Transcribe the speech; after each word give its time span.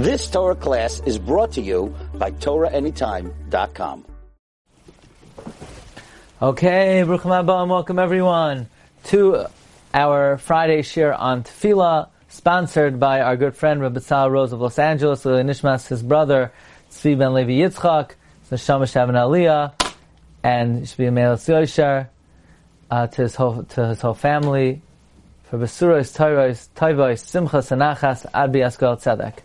This 0.00 0.30
Torah 0.30 0.54
class 0.54 1.02
is 1.04 1.18
brought 1.18 1.52
to 1.52 1.60
you 1.60 1.94
by 2.14 2.30
TorahAnytime.com. 2.30 4.06
Okay, 6.40 7.02
Haba, 7.04 7.60
and 7.60 7.70
welcome 7.70 7.98
everyone 7.98 8.70
to 9.04 9.44
our 9.92 10.38
Friday 10.38 10.80
share 10.80 11.12
on 11.12 11.42
Tefillah, 11.42 12.08
sponsored 12.30 12.98
by 12.98 13.20
our 13.20 13.36
good 13.36 13.54
friend 13.54 13.82
Rabbi 13.82 13.98
Tzal 14.00 14.30
Rose 14.30 14.54
of 14.54 14.62
Los 14.62 14.78
Angeles, 14.78 15.22
with 15.22 15.34
Nishmas, 15.44 15.88
his 15.88 16.02
brother, 16.02 16.50
Tzvi 16.90 17.18
Ben 17.18 17.34
Levi 17.34 17.60
Yitzchak, 17.60 18.12
Neshama 18.50 18.84
Shavin 18.84 19.16
Aliyah, 19.20 19.74
and 20.42 20.84
Shbi 20.84 21.12
Meil 21.12 21.34
Tzoyshar, 21.34 22.08
uh, 22.90 23.06
to 23.06 23.20
his 23.20 23.34
whole 23.34 23.64
to 23.64 23.88
his 23.88 24.00
whole 24.00 24.14
family, 24.14 24.80
for 25.44 25.58
Besuros, 25.58 26.16
Toiros, 26.16 26.70
Toivos, 26.74 27.20
Simchas, 27.20 27.70
and 27.70 27.82
Achas, 27.82 28.24
Ad 28.32 28.50
Biaskel 28.50 28.96
Tzedek. 28.96 29.40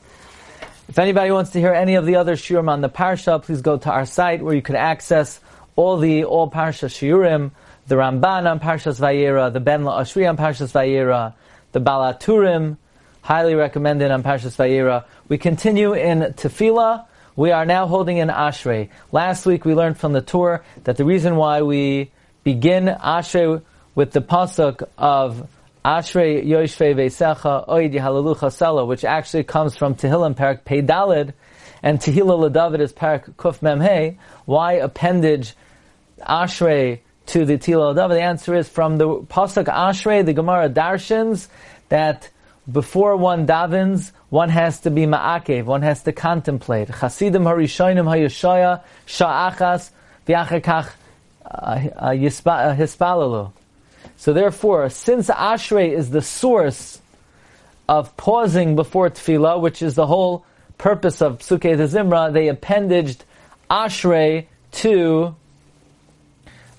If 0.88 1.00
anybody 1.00 1.32
wants 1.32 1.52
to 1.52 1.60
hear 1.60 1.74
any 1.74 1.96
of 1.96 2.06
the 2.06 2.18
other 2.18 2.36
shiurim 2.36 2.70
on 2.70 2.82
the 2.82 2.90
parsha, 2.90 3.42
please 3.42 3.62
go 3.62 3.78
to 3.78 3.92
our 3.92 4.06
site 4.06 4.44
where 4.44 4.54
you 4.54 4.62
can 4.62 4.76
access 4.76 5.40
all 5.76 5.98
the 5.98 6.26
all 6.26 6.50
parsha 6.50 6.90
shiurim, 6.90 7.52
the 7.88 7.96
Ramban 7.96 8.50
on 8.50 8.60
Parshas 8.60 9.00
Vayera, 9.00 9.52
the 9.52 9.60
Ben 9.60 9.84
Ashri 9.84 10.28
on 10.28 10.38
Parshas 10.38 10.72
Vayera, 10.72 11.34
the 11.72 11.82
Balaturim, 11.82 12.78
highly 13.22 13.56
recommended 13.56 14.12
on 14.12 14.24
Parshas 14.24 14.56
Vayera. 14.56 15.06
We 15.28 15.38
continue 15.38 15.94
in 15.94 16.20
Tefillah. 16.34 17.06
We 17.36 17.52
are 17.52 17.66
now 17.66 17.86
holding 17.88 18.18
in 18.18 18.30
Ashrei. 18.30 18.90
Last 19.12 19.46
week 19.46 19.66
we 19.66 19.76
learned 19.76 19.98
from 19.98 20.14
the 20.14 20.22
Tur 20.22 20.64
that 20.86 20.98
the 20.98 21.06
reason 21.06 21.36
why 21.36 21.62
we 21.62 22.12
begin 22.44 22.86
Ashrei 22.86 23.62
with 23.94 24.12
the 24.12 24.22
pasuk 24.22 24.88
of 24.98 25.48
Ashrei 25.86 26.44
Yoshve 26.44 26.96
Veisecha 26.96 27.68
Oid 27.70 27.94
Halalucha 27.94 28.50
Sela, 28.50 28.88
which 28.88 29.06
actually 29.06 29.44
comes 29.44 29.78
from 29.78 29.94
Tehillim 29.94 30.34
Parak 30.34 30.66
Pei 30.66 30.82
Dalid, 30.82 31.34
and 31.84 32.00
Tehillah 32.00 32.52
David 32.52 32.82
is 32.82 32.92
Parak 32.92 33.36
Kuf 33.36 33.62
Mem 33.62 33.78
Memhe. 33.78 34.18
Why 34.46 34.74
appendage 34.74 35.54
Ashrei 36.22 37.02
to 37.28 37.46
the 37.46 37.60
Tehillah 37.60 37.96
David? 37.96 38.18
The 38.18 38.24
answer 38.24 38.56
is 38.56 38.68
from 38.68 38.98
the 38.98 39.08
pasuk 39.08 39.66
Ashrei. 39.66 40.26
The 40.26 40.34
Gemara 40.34 40.70
darshans 40.70 41.50
that 41.90 42.32
before 42.72 43.16
one 43.16 43.46
davens, 43.46 44.12
one 44.30 44.50
has 44.50 44.80
to 44.80 44.90
be 44.90 45.06
ma'akev, 45.06 45.66
one 45.66 45.84
has 45.84 46.02
to 46.02 46.12
contemplate. 46.12 46.88
Chasidim 46.88 47.44
harishonim 47.44 48.06
hayashaya 48.06 48.82
sha'achas 49.06 49.92
v'achakach 50.26 50.90
uh, 51.46 51.90
uh, 51.96 52.12
hispalalu. 52.76 53.52
So 54.18 54.34
therefore, 54.34 54.90
since 54.90 55.30
Ashrei 55.30 55.92
is 55.92 56.10
the 56.10 56.22
source 56.22 57.02
of 57.88 58.16
pausing 58.18 58.76
before 58.76 59.10
Tefillah, 59.10 59.62
which 59.62 59.82
is 59.82 59.96
the 59.96 60.08
whole 60.08 60.46
purpose 60.78 61.22
of 61.22 61.40
Psuke 61.40 61.78
the 61.78 61.84
Zimra, 61.84 62.34
they 62.34 62.48
appendaged 62.48 63.24
Ashrei 63.70 64.48
to 64.72 65.36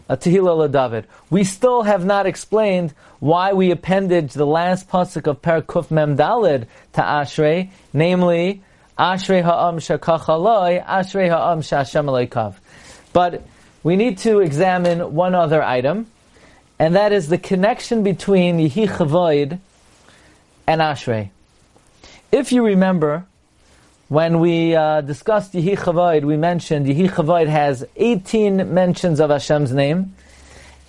uh, 0.09 0.17
Tehillah 0.17 0.71
David. 0.71 1.07
We 1.31 1.45
still 1.45 1.83
have 1.83 2.05
not 2.05 2.27
explained 2.27 2.95
why 3.21 3.53
we 3.53 3.71
appended 3.71 4.31
the 4.31 4.47
last 4.47 4.89
pasuk 4.89 5.27
of 5.27 5.43
Parakuf 5.43 5.91
Mem 5.91 6.17
Dalid 6.17 6.67
to 6.93 7.01
Ashrei, 7.01 7.71
namely 7.93 8.63
Ashrei 8.99 9.43
Ha'am 9.43 9.79
Shakachaloi, 9.79 10.85
Ashrei 10.85 11.29
Ha'am 11.29 11.61
Shashem 11.61 12.07
Aleikav. 12.07 12.55
But 13.13 13.43
we 13.83 13.97
need 13.97 14.19
to 14.19 14.41
examine 14.41 15.15
one 15.15 15.35
other 15.35 15.63
item, 15.63 16.07
and 16.79 16.95
that 16.95 17.13
is 17.13 17.29
the 17.29 17.39
connection 17.39 18.03
between 18.03 18.59
Yehi 18.59 18.89
Chavoid 18.89 19.59
and 20.67 20.81
Ashrei. 20.81 21.31
If 22.31 22.53
you 22.53 22.65
remember, 22.65 23.25
when 24.09 24.41
we 24.41 24.75
uh, 24.75 25.01
discussed 25.01 25.53
Yehi 25.53 25.77
Chavoid, 25.77 26.25
we 26.25 26.37
mentioned 26.37 26.87
Yehi 26.87 27.09
Chavoid 27.09 27.49
has 27.49 27.85
18 27.97 28.73
mentions 28.75 29.21
of 29.21 29.31
Hashem's 29.31 29.73
name, 29.73 30.15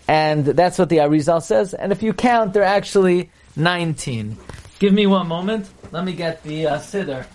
and 0.08 0.46
that's 0.46 0.78
what 0.78 0.90
the 0.90 0.97
Arizal 0.97 1.42
says. 1.42 1.74
And 1.74 1.92
if 1.92 2.03
you 2.03 2.14
count, 2.14 2.53
they're 2.53 2.64
actually 2.64 3.30
19. 3.56 4.38
Give 4.80 4.94
me 4.94 5.08
one 5.08 5.28
moment. 5.28 5.70
Let 5.92 6.03
me 6.06 6.14
get 6.14 6.44
the 6.44 6.68
uh, 6.68 6.80
Siddur. 6.80 7.26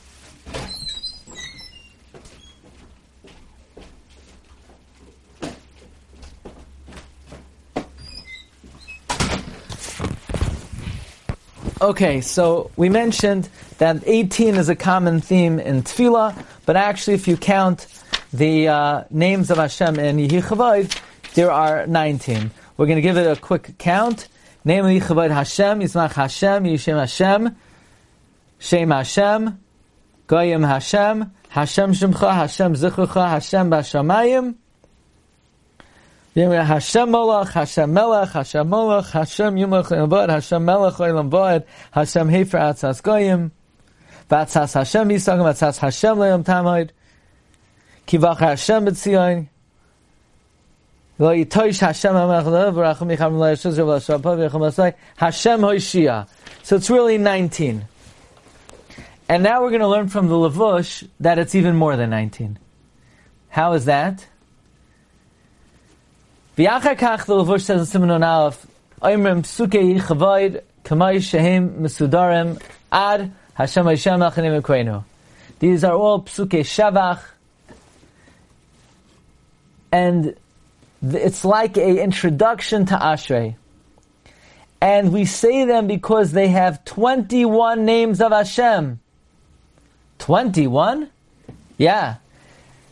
Okay, 11.83 12.21
so 12.21 12.71
we 12.77 12.89
mentioned 12.89 13.49
that 13.79 14.05
18 14.07 14.55
is 14.55 14.69
a 14.69 14.77
common 14.77 15.21
theme 15.21 15.59
in 15.59 15.83
Tefillah, 15.83 16.47
but 16.65 16.77
actually 16.77 17.15
if 17.15 17.27
you 17.27 17.37
count 17.37 17.89
the 18.33 18.69
uh, 18.69 19.05
names 19.11 19.51
of 19.51 19.57
Hashem 19.57 19.99
in 19.99 20.17
Yehi 20.19 21.01
there 21.35 21.51
are 21.51 21.85
19. 21.89 22.53
We're 22.77 22.87
going 22.87 22.99
to 22.99 23.03
give 23.03 23.17
it 23.17 23.27
a 23.27 23.35
quick 23.35 23.79
count. 23.79 24.29
Namely, 24.65 25.01
Chavod 25.01 25.33
Hashem, 25.33 25.81
Yismach 25.81 26.13
Hashem, 26.13 26.63
Yishem 26.63 27.01
Hashem, 27.01 27.57
Shem 28.61 28.91
Hashem, 28.93 29.59
Goyim 30.29 30.63
Hashem, 30.63 31.33
Hashem 31.49 31.95
Shemcha, 31.95 32.33
Hashem 32.33 32.75
Zichrucha, 32.75 33.29
Hashem 33.29 33.71
Bashamayim, 33.73 34.55
Hashem 36.35 37.11
Molach, 37.11 37.53
Hashem 37.53 37.93
Melech, 37.93 38.31
Hashem 38.31 38.67
Molach, 38.67 39.11
Hashem 39.11 39.55
Yumach 39.55 39.89
Yavad, 39.89 40.31
Hashem 40.31 40.65
Melech 40.65 40.95
Olam 40.95 41.29
Voed, 41.29 41.65
Hashem 41.91 42.29
Hefer 42.29 42.59
Atzas 42.59 43.03
Goyim, 43.03 43.53
Vatzas 44.31 44.73
Hashem 44.73 45.11
Yisagim, 45.11 45.45
Vatzas 45.45 45.77
Hashem 45.77 46.17
Leom 46.17 46.43
Tamoid, 46.43 46.91
Kivach 48.07 48.39
Hashem 48.39 48.87
B'tzion, 48.87 49.49
Hashem 51.19 51.35
Hoshia. 55.61 56.29
So 56.63 56.77
it's 56.77 56.91
really 56.91 57.19
19. 57.19 57.85
And 59.29 59.43
now 59.43 59.63
we're 59.63 59.69
going 59.69 59.81
to 59.83 59.89
learn 59.89 60.09
from 60.09 60.29
the 60.29 60.35
Lavush 60.35 61.07
that 61.21 61.39
it's 61.39 61.55
even 61.55 61.77
more 61.77 61.97
than 61.97 62.09
19. 62.11 62.59
How 63.51 63.75
is 63.75 63.85
that? 63.85 64.27
V'yachar 66.57 67.25
the 67.25 67.35
Lavush 67.35 67.63
says 67.63 67.81
in 67.81 67.87
Simon 67.87 68.23
Aleph, 68.23 68.67
Oimrim 69.01 69.41
psukei 69.41 69.99
chavoid 69.99 70.63
kamay 70.85 71.23
shehem 71.23 71.81
mesudarim 71.81 72.61
ad 72.93 73.33
Hashem 73.55 73.87
Hashem 73.87 74.21
Achanim 74.21 74.61
Ekweinu. 74.61 75.03
These 75.61 75.83
are 75.83 75.95
all 75.95 76.21
psukei 76.21 76.61
shavach, 76.61 77.23
and 79.91 80.37
it's 81.03 81.43
like 81.43 81.79
a 81.79 82.03
introduction 82.03 82.85
to 82.85 82.97
Ashrei. 82.97 83.55
And 84.83 85.11
we 85.11 85.25
say 85.25 85.65
them 85.65 85.87
because 85.87 86.33
they 86.33 86.49
have 86.49 86.85
21 86.85 87.87
names 87.87 88.21
of 88.21 88.33
Hashem. 88.33 89.01
21? 90.19 91.09
Yeah. 91.79 92.17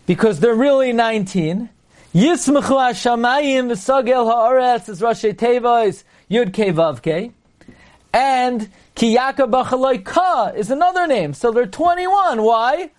Because 0.07 0.41
they're 0.41 0.55
really 0.55 0.93
19. 0.93 1.69
Yismachu 2.13 2.63
Hashamayim 2.63 3.71
v'sagel 3.71 4.27
ha'aretz 4.27 4.89
is 4.89 5.01
Rashi 5.01 5.33
Tevois 5.33 6.03
Yud 6.29 6.53
Ke 6.53 6.75
Vav. 6.75 7.33
And 8.13 8.69
Kiyaka 8.97 9.49
Bachaloi 9.49 10.05
Ka 10.05 10.51
is 10.57 10.73
another 10.73 11.07
name. 11.07 11.35
So 11.35 11.53
they're 11.53 11.67
21. 11.67 12.43
Why? 12.43 12.91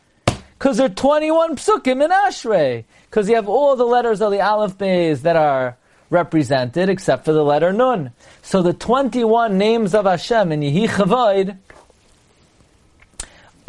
Because 0.57 0.77
they're 0.77 0.87
21 0.87 1.57
psukim 1.57 2.01
in 2.01 2.09
Ashrei. 2.09 2.85
Because 3.09 3.27
you 3.27 3.35
have 3.35 3.49
all 3.49 3.75
the 3.75 3.83
letters 3.83 4.21
of 4.21 4.31
the 4.31 4.39
Aleph 4.39 4.77
Beis 4.77 5.23
that 5.23 5.35
are 5.35 5.77
represented 6.09 6.87
except 6.87 7.25
for 7.25 7.33
the 7.33 7.43
letter 7.43 7.73
Nun. 7.73 8.13
So 8.41 8.61
the 8.61 8.71
21 8.71 9.57
names 9.57 9.93
of 9.93 10.05
Hashem 10.05 10.53
in 10.53 10.61
Yehi 10.61 10.87
Chavoid 10.87 11.57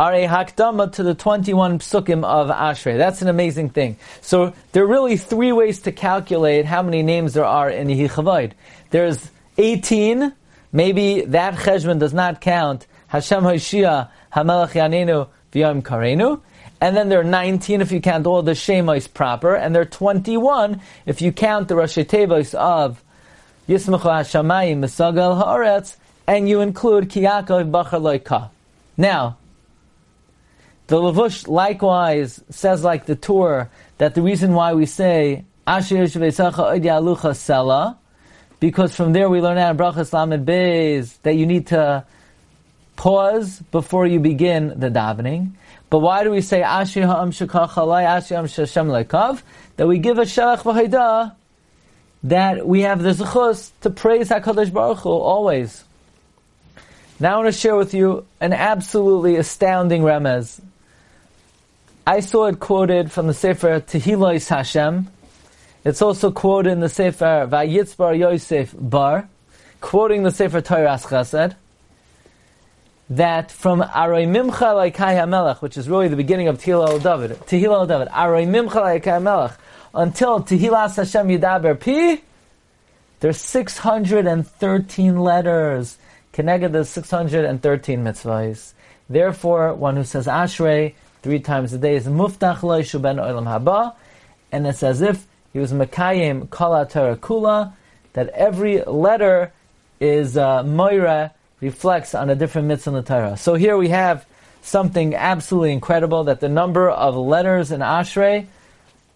are 0.02 0.14
a 0.14 0.26
hakdama 0.26 0.90
to 0.90 1.04
the 1.04 1.14
21 1.14 1.78
psukim 1.78 2.24
of 2.24 2.48
Ashrei. 2.48 2.98
That's 2.98 3.22
an 3.22 3.28
amazing 3.28 3.70
thing. 3.70 3.96
So 4.20 4.52
there 4.72 4.82
are 4.82 4.86
really 4.88 5.16
three 5.16 5.52
ways 5.52 5.82
to 5.82 5.92
calculate 5.92 6.64
how 6.64 6.82
many 6.82 7.04
names 7.04 7.34
there 7.34 7.44
are 7.44 7.70
in 7.70 7.86
Yehi 7.86 8.10
Chavoid. 8.10 8.50
There's 8.90 9.30
18, 9.58 10.32
maybe 10.72 11.20
that 11.20 11.54
cheshbon 11.54 12.00
does 12.00 12.12
not 12.12 12.40
count 12.40 12.88
Hashem 13.06 13.44
Hoshia, 13.44 14.08
Hamelach 14.34 14.72
Yanenu, 14.72 15.28
V'yom 15.52 15.82
Karenu. 15.82 16.40
And 16.80 16.96
then 16.96 17.08
there 17.08 17.20
are 17.20 17.24
19 17.24 17.80
if 17.80 17.92
you 17.92 18.00
count 18.00 18.26
all 18.26 18.42
the 18.42 18.52
Shemos 18.52 19.06
proper, 19.06 19.54
and 19.54 19.72
there 19.72 19.82
are 19.82 19.84
21 19.84 20.80
if 21.06 21.22
you 21.22 21.30
count 21.30 21.68
the 21.68 21.76
Rashi 21.76 22.04
Tevos 22.04 22.54
of 22.54 23.00
Yismachu 23.68 24.00
Hashamayim 24.00 24.78
Mesagal 24.78 25.40
Haaretz, 25.40 25.94
and 26.26 26.48
you 26.48 26.60
include 26.60 27.08
Kiyakov 27.08 27.70
Bachar 27.70 28.00
Loika. 28.00 28.50
Now, 28.96 29.36
the 30.88 30.96
Lavush 30.96 31.48
likewise 31.48 32.42
says 32.50 32.84
like 32.84 33.06
the 33.06 33.16
Tur 33.16 33.70
that 33.98 34.14
the 34.14 34.22
reason 34.22 34.52
why 34.52 34.74
we 34.74 34.86
say 34.86 35.44
Asher 35.66 35.96
Alucha 35.96 37.32
Sela, 37.32 37.96
because 38.58 38.94
from 38.94 39.12
there 39.12 39.28
we 39.28 39.40
learn 39.40 39.58
out 39.58 39.70
in 39.70 39.76
Brachas 39.76 40.12
Lamed 40.12 40.46
Beis 40.46 41.16
that 41.22 41.34
you 41.34 41.46
need 41.46 41.68
to 41.68 42.04
pause 42.96 43.60
before 43.70 44.06
you 44.06 44.20
begin 44.20 44.68
the 44.78 44.90
davening. 44.90 45.52
But 45.88 46.00
why 46.00 46.24
do 46.24 46.30
we 46.30 46.40
say 46.40 46.62
Ashi 46.62 47.06
Ha'am 47.06 47.30
Ashi 47.30 48.74
Ha'am 48.74 48.88
Leikav? 48.88 49.42
That 49.76 49.86
we 49.86 49.98
give 49.98 50.18
a 50.18 50.22
Shalach 50.22 50.62
V'Haidah, 50.62 51.34
that 52.24 52.66
we 52.66 52.82
have 52.82 53.02
the 53.02 53.10
zechus 53.10 53.70
to 53.82 53.90
praise 53.90 54.28
HaKadosh 54.28 54.72
Baruch 54.72 54.98
Hu 54.98 55.10
always. 55.10 55.84
Now 57.18 57.34
I 57.34 57.36
want 57.36 57.54
to 57.54 57.60
share 57.60 57.76
with 57.76 57.94
you 57.94 58.26
an 58.40 58.52
absolutely 58.52 59.36
astounding 59.36 60.02
remez. 60.02 60.60
I 62.04 62.18
saw 62.18 62.46
it 62.46 62.58
quoted 62.58 63.12
from 63.12 63.28
the 63.28 63.34
Sefer 63.34 63.78
Tehillah 63.78 64.48
Hashem. 64.48 65.06
It's 65.84 66.02
also 66.02 66.32
quoted 66.32 66.70
in 66.70 66.80
the 66.80 66.88
Sefer 66.88 67.46
Vayitzbar 67.48 68.18
Yosef 68.18 68.74
Bar, 68.76 69.28
quoting 69.80 70.24
the 70.24 70.32
Sefer 70.32 70.60
Torah 70.60 70.98
Chesed, 71.00 71.54
that 73.10 73.52
from 73.52 73.82
Aroi 73.82 74.26
Mimcha 74.26 74.74
Laikai 74.92 75.14
HaMelech, 75.14 75.62
which 75.62 75.76
is 75.76 75.88
really 75.88 76.08
the 76.08 76.16
beginning 76.16 76.48
of 76.48 76.58
Tehillah 76.58 76.88
al 76.88 76.98
David, 76.98 77.38
Tehillah 77.46 77.80
al 77.80 77.86
David, 77.86 78.08
Aroi 78.08 78.48
Mimcha 78.48 78.82
Laikai 78.82 79.22
HaMelech, 79.22 79.56
until 79.94 80.40
Tehillah 80.40 80.96
Hashem 80.96 81.28
Yidaber 81.28 81.78
Pi, 81.78 82.20
there's 83.20 83.36
613 83.36 85.20
letters. 85.20 85.98
Keneged 86.32 86.72
the 86.72 86.84
613 86.84 88.02
mitzvahs. 88.02 88.72
Therefore, 89.08 89.74
one 89.74 89.94
who 89.94 90.02
says 90.02 90.26
Ashrei 90.26 90.94
three 91.22 91.40
times 91.40 91.72
a 91.72 91.78
day 91.78 91.96
is 91.96 92.06
Muftach 92.06 92.62
Lo 92.62 92.78
Ben 93.00 93.16
Olam 93.16 93.44
Haba, 93.44 93.94
and 94.50 94.66
it's 94.66 94.82
as 94.82 95.00
if 95.00 95.26
he 95.52 95.58
was 95.58 95.72
Mekayim 95.72 96.50
Kala 96.50 96.86
Kula, 96.86 97.72
that 98.12 98.28
every 98.28 98.82
letter 98.82 99.52
is 100.00 100.36
uh, 100.36 100.62
Moira, 100.62 101.32
reflects 101.60 102.14
on 102.14 102.28
a 102.28 102.34
different 102.34 102.66
mitzvah 102.66 102.90
in 102.90 102.96
the 102.96 103.02
Torah. 103.02 103.36
So 103.36 103.54
here 103.54 103.76
we 103.76 103.88
have 103.88 104.26
something 104.62 105.14
absolutely 105.14 105.72
incredible 105.72 106.24
that 106.24 106.40
the 106.40 106.48
number 106.48 106.90
of 106.90 107.16
letters 107.16 107.70
in 107.70 107.80
Ashrei 107.80 108.46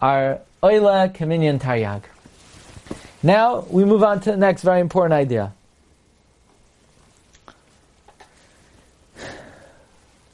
are 0.01 0.39
Oila 0.63 1.13
Kaminyan 1.13 1.59
Taryag. 1.59 2.03
Now 3.21 3.65
we 3.69 3.83
move 3.83 4.03
on 4.03 4.21
to 4.21 4.31
the 4.31 4.37
next 4.37 4.61
very 4.61 4.79
important 4.79 5.13
idea. 5.13 5.53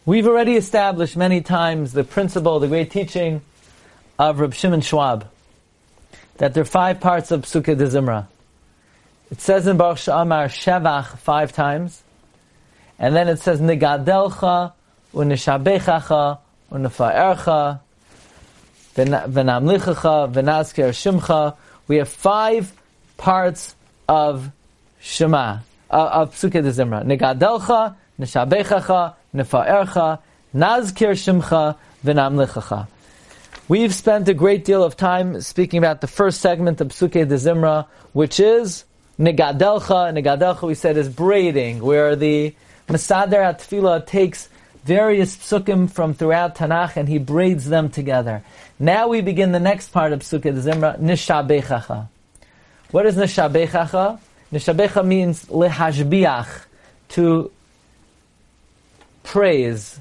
We've 0.05 0.27
already 0.27 0.57
established 0.57 1.15
many 1.15 1.39
times 1.39 1.94
the 1.94 2.03
principle, 2.03 2.59
the 2.59 2.67
great 2.67 2.91
teaching 2.91 3.41
of 4.19 4.41
Reb 4.41 4.53
Shimon 4.53 4.81
Schwab, 4.81 5.29
that 6.39 6.53
there 6.53 6.63
are 6.63 6.65
five 6.65 7.00
parts 7.00 7.31
of 7.31 7.44
Psukkah 7.44 7.77
de 7.77 7.88
Zimra. 7.88 8.27
It 9.31 9.39
says 9.39 9.65
in 9.65 9.77
Baruch 9.77 10.00
Sha'amar 10.00 10.47
Shevach 10.47 11.17
five 11.19 11.53
times, 11.53 12.03
and 13.00 13.15
then 13.15 13.29
it 13.29 13.39
says 13.39 13.61
Nigadelcha, 13.61 14.73
Unishabechacha, 15.13 16.38
Unifa'ercha, 16.69 17.79
Venamlichacha, 18.95 20.33
Venazker 20.33 20.89
Shimcha. 20.89 21.55
We 21.88 21.95
have 21.95 22.09
five 22.09 22.73
parts 23.15 23.73
of 24.09 24.51
Shema, 25.00 25.59
uh, 25.89 26.09
of 26.11 26.35
Psukkah 26.35 26.61
de 26.61 26.71
Zimra. 26.71 27.05
Nigadelcha, 27.05 27.95
Nishabechacha, 28.19 29.15
Nefa'ercha, 29.33 30.19
Nazkir 30.53 31.13
Shimcha, 31.13 31.75
V'namlichacha. 32.06 32.88
We've 33.68 33.94
spent 33.94 34.27
a 34.27 34.33
great 34.33 34.65
deal 34.65 34.83
of 34.83 34.97
time 34.97 35.41
speaking 35.41 35.77
about 35.80 36.01
the 36.01 36.07
first 36.07 36.41
segment 36.41 36.81
of 36.81 36.89
Psuke 36.89 37.27
de 37.27 37.35
Zimra, 37.35 37.88
which 38.12 38.39
is 38.39 38.83
Negadelcha. 39.18 40.12
Negadelcha, 40.13 40.68
we 40.68 40.75
said, 40.75 40.97
is 40.97 41.07
braiding, 41.07 41.81
where 41.81 42.15
the 42.15 42.53
Masader 42.88 43.41
Atfila 43.41 44.06
takes 44.06 44.50
various 44.83 45.36
psukim 45.36 45.89
from 45.89 46.13
throughout 46.13 46.56
Tanakh 46.56 46.97
and 46.97 47.07
he 47.07 47.18
braids 47.18 47.69
them 47.69 47.89
together. 47.89 48.44
Now 48.77 49.07
we 49.07 49.21
begin 49.21 49.53
the 49.53 49.59
next 49.59 49.94
part 49.94 50.12
of 50.12 50.19
Psuke 50.19 50.44
de 50.44 50.51
Zimra, 50.51 51.00
Nishabechacha. 51.00 52.07
What 52.91 53.06
is 53.06 53.15
Nishabechacha? 53.15 54.19
Nishabecha 54.51 55.06
means 55.06 55.45
lehashbiach, 55.45 56.65
to 57.09 57.51
praise, 59.23 59.99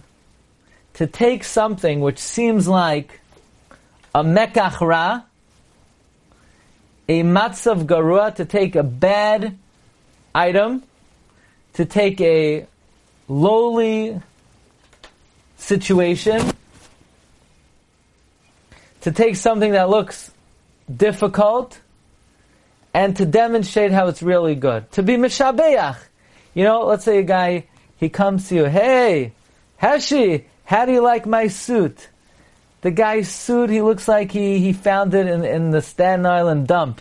to 0.94 1.06
take 1.06 1.44
something 1.44 2.00
which 2.00 2.19
seems 2.19 2.69
like 2.69 3.20
a 4.14 4.22
mekachra, 4.22 5.24
a 7.08 7.22
matzav 7.22 7.86
garua, 7.86 8.34
to 8.34 8.44
take 8.44 8.76
a 8.76 8.82
bad 8.82 9.56
item, 10.34 10.82
to 11.74 11.84
take 11.84 12.20
a 12.20 12.66
lowly 13.28 14.20
situation, 15.56 16.52
to 19.00 19.12
take 19.12 19.36
something 19.36 19.72
that 19.72 19.88
looks 19.88 20.30
difficult, 20.94 21.80
and 22.94 23.16
to 23.16 23.25
demonstrate 23.25 23.90
how 23.90 24.08
it's 24.08 24.22
really 24.22 24.54
good. 24.54 24.90
To 24.92 25.02
be 25.02 25.16
mishabeach. 25.16 25.96
You 26.54 26.64
know, 26.64 26.84
let's 26.84 27.04
say 27.04 27.18
a 27.18 27.22
guy 27.22 27.64
he 28.02 28.08
comes 28.08 28.49
to 28.49 28.56
you, 28.56 28.64
hey, 28.64 29.32
Heshi, 29.81 30.43
how 30.64 30.87
do 30.87 30.93
you 30.93 31.00
like 31.00 31.25
my 31.25 31.46
suit? 31.46 32.08
The 32.81 32.90
guy's 32.90 33.28
suit, 33.28 33.70
he 33.70 33.81
looks 33.81 34.08
like 34.08 34.32
he, 34.32 34.58
he 34.58 34.72
found 34.72 35.14
it 35.14 35.28
in, 35.28 35.44
in 35.44 35.70
the 35.70 35.81
Staten 35.81 36.26
Island 36.26 36.66
dump. 36.66 37.00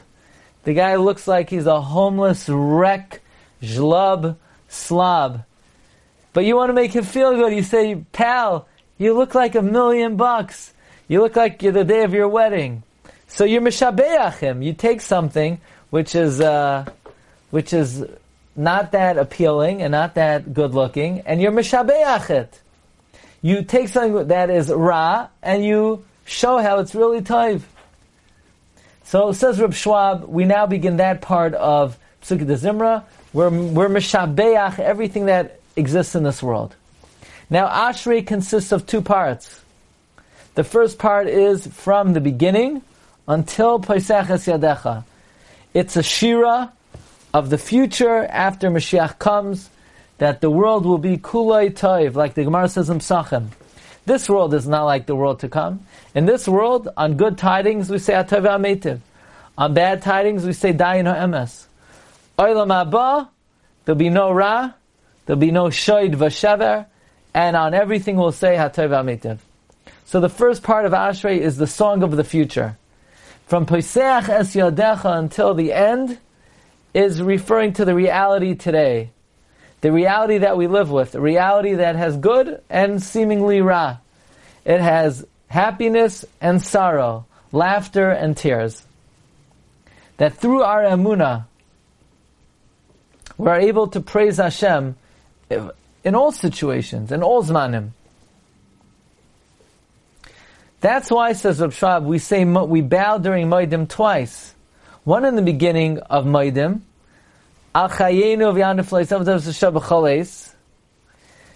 The 0.64 0.76
guy 0.76 0.98
looks 0.98 1.28
like 1.28 1.50
he's 1.50 1.66
a 1.66 1.82
homeless 1.82 2.48
wreck, 2.48 3.22
zhlub, 3.64 4.38
slob. 4.70 5.44
But 6.34 6.46
you 6.46 6.56
want 6.56 6.70
to 6.70 6.74
make 6.74 6.92
him 6.92 7.04
feel 7.04 7.34
good. 7.34 7.52
You 7.52 7.64
say, 7.64 7.96
pal, 8.12 8.68
you 9.00 9.16
look 9.16 9.34
like 9.34 9.56
a 9.56 9.64
million 9.64 10.18
bucks. 10.18 10.72
You 11.08 11.22
look 11.22 11.36
like 11.36 11.58
the 11.58 11.84
day 11.84 12.04
of 12.04 12.14
your 12.14 12.28
wedding. 12.28 12.84
So 13.26 13.44
you're 13.44 13.62
mishabeach 13.62 14.38
him. 14.38 14.62
You 14.62 14.74
take 14.74 15.02
something 15.02 15.60
which 15.90 16.14
is, 16.14 16.40
uh, 16.40 16.86
which 17.50 17.74
is 17.74 18.06
not 18.56 18.92
that 18.92 19.18
appealing 19.18 19.82
and 19.82 19.92
not 19.92 20.16
that 20.16 20.54
good 20.54 20.74
looking, 20.74 21.22
and 21.22 21.42
you're 21.42 21.52
mishabeach 21.52 22.30
it. 22.30 22.60
You 23.42 23.64
take 23.64 23.88
something 23.90 24.28
that 24.28 24.50
is 24.50 24.70
ra 24.70 25.28
and 25.42 25.66
you 25.66 26.06
show 26.26 26.58
how 26.58 26.80
it's 26.80 26.94
really 26.94 27.22
toiv. 27.22 27.62
So 29.04 29.32
says 29.32 29.60
Reb 29.60 29.74
Schwab, 29.74 30.26
we 30.26 30.46
now 30.46 30.66
begin 30.66 30.98
that 30.98 31.22
part 31.22 31.54
of 31.54 31.98
Psukkah 32.22 32.46
de 32.46 32.56
Zimra. 32.56 33.04
We're, 33.34 33.50
we're 33.50 33.90
mishabeach 33.90 34.80
everything 34.80 35.26
that 35.26 35.60
exists 35.76 36.16
in 36.16 36.24
this 36.24 36.44
world. 36.44 36.76
Now 37.50 37.68
Ashrei 37.68 38.26
consists 38.26 38.72
of 38.72 38.86
two 38.86 39.02
parts. 39.02 39.62
The 40.56 40.64
first 40.64 41.00
part 41.00 41.28
is 41.28 41.66
from 41.66 42.14
the 42.14 42.22
beginning 42.22 42.82
until 43.28 43.80
Pesach 43.80 44.30
Es 44.30 44.46
Yadecha. 44.46 45.04
It's 45.74 45.96
a 45.96 46.04
shira 46.04 46.72
of 47.34 47.50
the 47.50 47.58
future 47.58 48.26
after 48.26 48.70
Mashiach 48.70 49.20
comes, 49.20 49.70
that 50.18 50.42
the 50.42 50.50
world 50.50 50.86
will 50.86 50.98
be 50.98 51.18
kulay 51.18 51.72
toiv, 51.72 52.16
like 52.16 52.34
the 52.36 52.44
Gemara 52.44 52.70
says 52.70 52.90
in 52.90 53.00
Psachim. 53.00 53.48
This 54.06 54.30
world 54.30 54.54
is 54.54 54.68
not 54.68 54.86
like 54.86 55.06
the 55.06 55.16
world 55.16 55.40
to 55.42 55.50
come. 55.50 55.86
In 56.14 56.26
this 56.26 56.48
world, 56.48 56.90
on 56.98 57.16
good 57.16 57.38
tidings, 57.38 57.90
we 57.90 58.00
say 58.00 58.14
atov 58.14 58.44
ametiv. 58.44 59.00
On 59.58 59.74
bad 59.74 60.02
tidings, 60.02 60.46
we 60.46 60.54
say 60.54 60.74
dayin 60.74 61.12
ha'emes. 61.12 61.66
Oilam 62.38 62.68
haba, 62.68 63.30
there'll 63.86 63.98
be 63.98 64.10
no 64.10 64.32
ra, 64.32 64.72
there'll 65.26 65.40
be 65.40 65.52
no 65.52 65.66
shoyd 65.66 66.16
v'shever, 66.16 66.88
and 67.34 67.56
on 67.56 67.74
everything 67.74 68.16
we'll 68.16 68.32
say 68.32 68.56
hatov 68.56 68.90
ametiv. 68.90 69.40
So 70.06 70.20
the 70.20 70.30
first 70.30 70.64
part 70.64 70.86
of 70.86 70.92
Ashrei 70.92 71.38
is 71.38 71.58
the 71.58 71.68
song 71.68 72.04
of 72.04 72.18
the 72.18 72.24
future. 72.24 72.78
From 73.46 73.66
Pesach 73.66 74.30
es 74.30 74.56
Yadecha 74.56 75.18
until 75.18 75.54
the 75.54 75.74
end, 75.74 76.18
is 76.94 77.22
referring 77.22 77.74
to 77.74 77.86
the 77.86 77.96
reality 77.96 78.56
today. 78.56 79.12
The 79.82 79.92
reality 79.92 80.40
that 80.40 80.58
we 80.58 80.68
live 80.68 80.92
with, 80.92 81.16
reality 81.16 81.76
that 81.76 81.96
has 81.96 82.18
good 82.18 82.62
and 82.70 83.02
seemingly 83.02 83.62
ra. 83.62 83.98
It 84.64 84.80
has 84.80 85.26
happiness 85.48 86.24
and 86.40 86.62
sorrow, 86.62 87.26
laughter 87.52 88.12
and 88.12 88.38
tears. 88.38 88.86
That 90.18 90.36
through 90.36 90.62
our 90.62 90.84
emuna, 90.84 91.46
we're 93.38 93.60
able 93.60 93.88
to 93.88 94.02
praise 94.02 94.38
Hashem 94.38 94.96
in 96.04 96.16
all 96.16 96.32
situations, 96.32 97.12
in 97.12 97.24
all 97.24 97.44
zmanim. 97.44 97.92
That's 100.80 101.12
why, 101.12 101.34
says 101.34 101.60
Rab 101.60 101.74
Schwab, 101.74 102.06
we 102.06 102.18
say 102.18 102.44
we 102.44 102.82
bow 102.82 103.20
during 103.20 103.48
Modim 103.48 103.88
twice. 103.88 104.54
One 105.04 105.26
in 105.26 105.36
the 105.36 105.42
beginning 105.42 105.98
of 105.98 106.26
Maidim, 106.26 106.82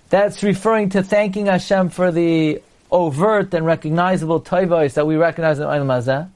that's 0.09 0.43
referring 0.43 0.89
to 0.89 1.03
thanking 1.03 1.45
Hashem 1.45 1.89
for 1.89 2.11
the 2.11 2.61
overt 2.91 3.53
and 3.53 3.65
recognizable 3.65 4.41
toivos 4.41 4.95
that 4.95 5.05
we 5.05 5.15
recognize 5.15 5.59
in 5.59 5.65
Olam 5.65 5.87
Hazeh. 5.87 6.27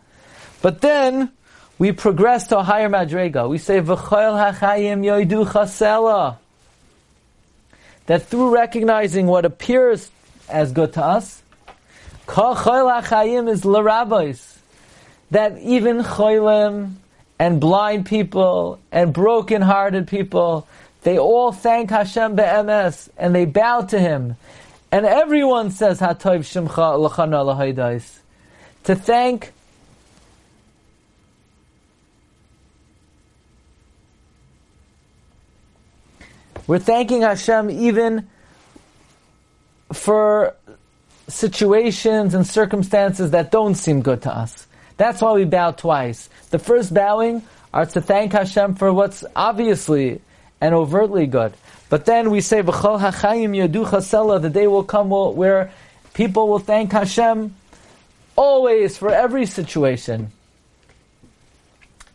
But 0.62 0.82
then 0.82 1.32
we 1.80 1.94
progress 1.94 2.46
to 2.48 2.60
a 2.60 2.64
higher 2.64 2.90
madrega. 2.90 3.50
We 3.50 3.58
say 3.58 3.82
hachayim 3.82 5.02
that 8.06 8.26
through 8.28 8.54
recognizing 8.54 9.26
what 9.26 9.46
appears 9.46 10.12
as 10.48 10.72
good 10.74 10.94
to 10.94 11.04
us, 11.04 11.42
is. 14.28 14.59
That 15.32 15.58
even 15.60 16.00
choylim 16.00 16.94
and 17.38 17.60
blind 17.60 18.06
people 18.06 18.80
and 18.92 19.14
broken-hearted 19.14 20.08
people, 20.08 20.68
they 21.04 21.18
all 21.18 21.52
thank 21.52 21.90
Hashem 21.90 22.36
be'emes 22.36 23.10
and 23.18 23.34
they 23.34 23.46
bow 23.46 23.82
to 23.82 24.00
Him. 24.00 24.36
And 24.92 25.06
everyone 25.06 25.72
says 25.72 26.00
Hatoiv 26.00 26.40
Shimcha 26.40 27.10
Lachana 27.10 27.46
L'haydais. 27.46 28.20
To 28.86 28.96
thank 28.96 29.54
We're 36.70 36.78
thanking 36.78 37.24
Hashem 37.24 37.72
even 37.72 38.28
for 39.92 40.56
situations 41.28 42.36
and 42.36 42.46
circumstances 42.46 43.32
that 43.32 43.50
don't 43.50 43.74
seem 43.74 44.04
good 44.04 44.22
to 44.22 44.38
us. 44.38 44.68
That's 45.00 45.22
why 45.22 45.32
we 45.32 45.46
bow 45.46 45.72
twice. 45.72 46.28
The 46.50 46.60
first 46.60 46.94
bowing 46.94 47.42
are 47.74 47.86
to 47.86 48.02
thank 48.02 48.34
Hashem 48.34 48.76
for 48.76 48.92
what's 48.92 49.24
obviously 49.34 50.20
and 50.60 50.76
overtly 50.76 51.26
good. 51.26 51.54
But 51.88 52.04
then 52.04 52.32
we 52.32 52.42
say, 52.42 52.62
V'chol 52.62 53.00
hachayim 53.00 53.56
yadu 53.56 53.86
chasela, 53.86 54.42
the 54.42 54.50
day 54.50 54.68
will 54.68 54.84
come 54.84 55.10
where 55.10 55.72
people 56.14 56.50
will 56.50 56.60
thank 56.60 56.92
Hashem 56.92 57.56
always 58.36 58.98
for 58.98 59.10
every 59.10 59.46
situation. 59.46 60.34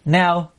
Now, 0.04 0.50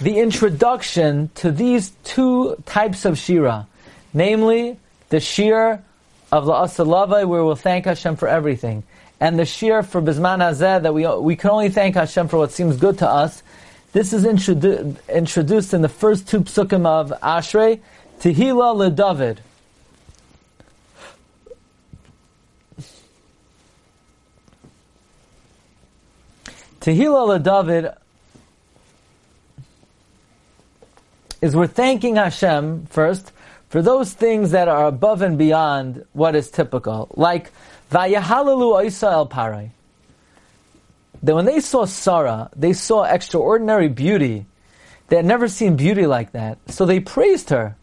the 0.00 0.20
introduction 0.20 1.30
to 1.34 1.50
these 1.50 1.90
two 2.04 2.54
types 2.66 3.04
of 3.04 3.18
shira, 3.18 3.66
namely 4.14 4.78
the 5.08 5.18
shir 5.18 5.82
of 6.30 6.46
La 6.46 6.66
Asalava, 6.66 7.26
where 7.26 7.44
we'll 7.44 7.56
thank 7.56 7.86
Hashem 7.86 8.14
for 8.14 8.28
everything, 8.28 8.84
and 9.20 9.38
the 9.38 9.44
shir 9.44 9.82
for 9.82 10.00
Bisman 10.00 10.38
Hazeh, 10.38 10.82
that 10.82 10.94
we, 10.94 11.06
we 11.06 11.36
can 11.36 11.50
only 11.50 11.68
thank 11.68 11.94
Hashem 11.94 12.28
for 12.28 12.38
what 12.38 12.52
seems 12.52 12.76
good 12.76 12.98
to 12.98 13.08
us. 13.08 13.42
This 13.92 14.12
is 14.12 14.24
introdu- 14.24 14.96
introduced 15.08 15.74
in 15.74 15.82
the 15.82 15.88
first 15.88 16.26
two 16.26 16.40
psukim 16.40 16.86
of 16.86 17.12
Ashrei, 17.20 17.80
Tehillah 18.20 18.74
le 18.74 18.90
David. 18.90 19.42
Tehillah 26.80 27.28
le 27.28 27.38
David 27.38 27.90
is 31.42 31.54
we're 31.54 31.66
thanking 31.66 32.16
Hashem 32.16 32.86
first 32.86 33.32
for 33.68 33.82
those 33.82 34.12
things 34.14 34.52
that 34.52 34.68
are 34.68 34.86
above 34.86 35.20
and 35.20 35.36
beyond 35.36 36.04
what 36.12 36.34
is 36.34 36.50
typical, 36.50 37.08
like 37.16 37.52
Vayahalalu 37.90 38.86
Isa 38.86 39.08
el 39.08 39.28
Parai. 39.28 39.70
That 41.22 41.34
when 41.34 41.44
they 41.44 41.60
saw 41.60 41.84
Sarah, 41.84 42.50
they 42.56 42.72
saw 42.72 43.04
extraordinary 43.04 43.88
beauty. 43.88 44.46
They 45.08 45.16
had 45.16 45.26
never 45.26 45.48
seen 45.48 45.76
beauty 45.76 46.06
like 46.06 46.32
that, 46.32 46.58
so 46.68 46.86
they 46.86 47.00
praised 47.00 47.50
her. 47.50 47.76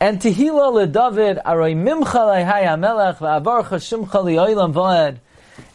And 0.00 0.20
Tehillah 0.20 0.72
le 0.72 0.86
David, 0.86 1.40
Aroy 1.44 1.74
Mimcha 1.74 2.04
lehay 2.04 2.78
Melech, 2.78 3.16
Va'avarcha 3.16 3.80
Shimcha 3.80 4.22
li'olam 4.24 4.72
v'ed. 4.72 5.18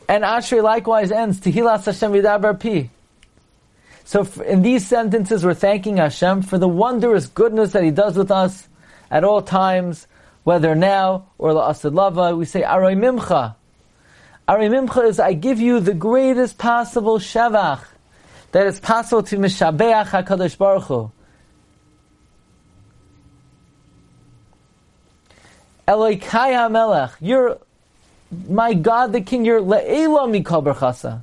And 0.08 0.24
Ashrei 0.24 0.64
likewise 0.64 1.12
ends, 1.12 1.42
Tehillah 1.42 1.84
Hashem 1.84 2.14
Yidaber 2.14 2.58
Pi. 2.60 2.90
So 4.06 4.26
in 4.44 4.62
these 4.62 4.88
sentences, 4.88 5.46
we're 5.46 5.54
thanking 5.54 5.98
Hashem 5.98 6.44
for 6.44 6.58
the 6.58 6.68
wondrous 6.68 7.28
goodness 7.28 7.74
that 7.74 7.84
He 7.84 7.92
does 7.92 8.18
with 8.18 8.32
us 8.32 8.68
at 9.12 9.24
all 9.26 9.42
times, 9.42 10.08
whether 10.44 10.76
now 10.76 11.28
or 11.38 11.52
la'asad 11.52 11.94
lava. 11.94 12.36
We 12.36 12.46
say, 12.46 12.64
Aroy 12.64 12.96
Mimcha. 12.96 13.56
Aroy 14.48 14.70
Mimcha 14.70 15.08
is, 15.08 15.20
I 15.20 15.34
give 15.34 15.60
you 15.60 15.80
the 15.80 15.94
greatest 15.94 16.58
possible 16.58 17.20
shevach 17.20 17.84
that 18.52 18.68
is 18.68 18.80
possible 18.80 19.24
to 19.24 19.38
Mishabeach 19.38 20.08
HaKadosh 20.08 20.58
Baruch 20.58 20.84
Hu. 20.84 21.12
Elokai 25.88 26.20
HaMelech, 26.22 27.14
you're 27.20 27.58
my 28.48 28.74
God 28.74 29.12
the 29.12 29.22
King, 29.22 29.46
you're 29.46 29.62
Le'ela 29.62 30.44
Mikol 30.44 30.64
Berchasa. 30.64 31.22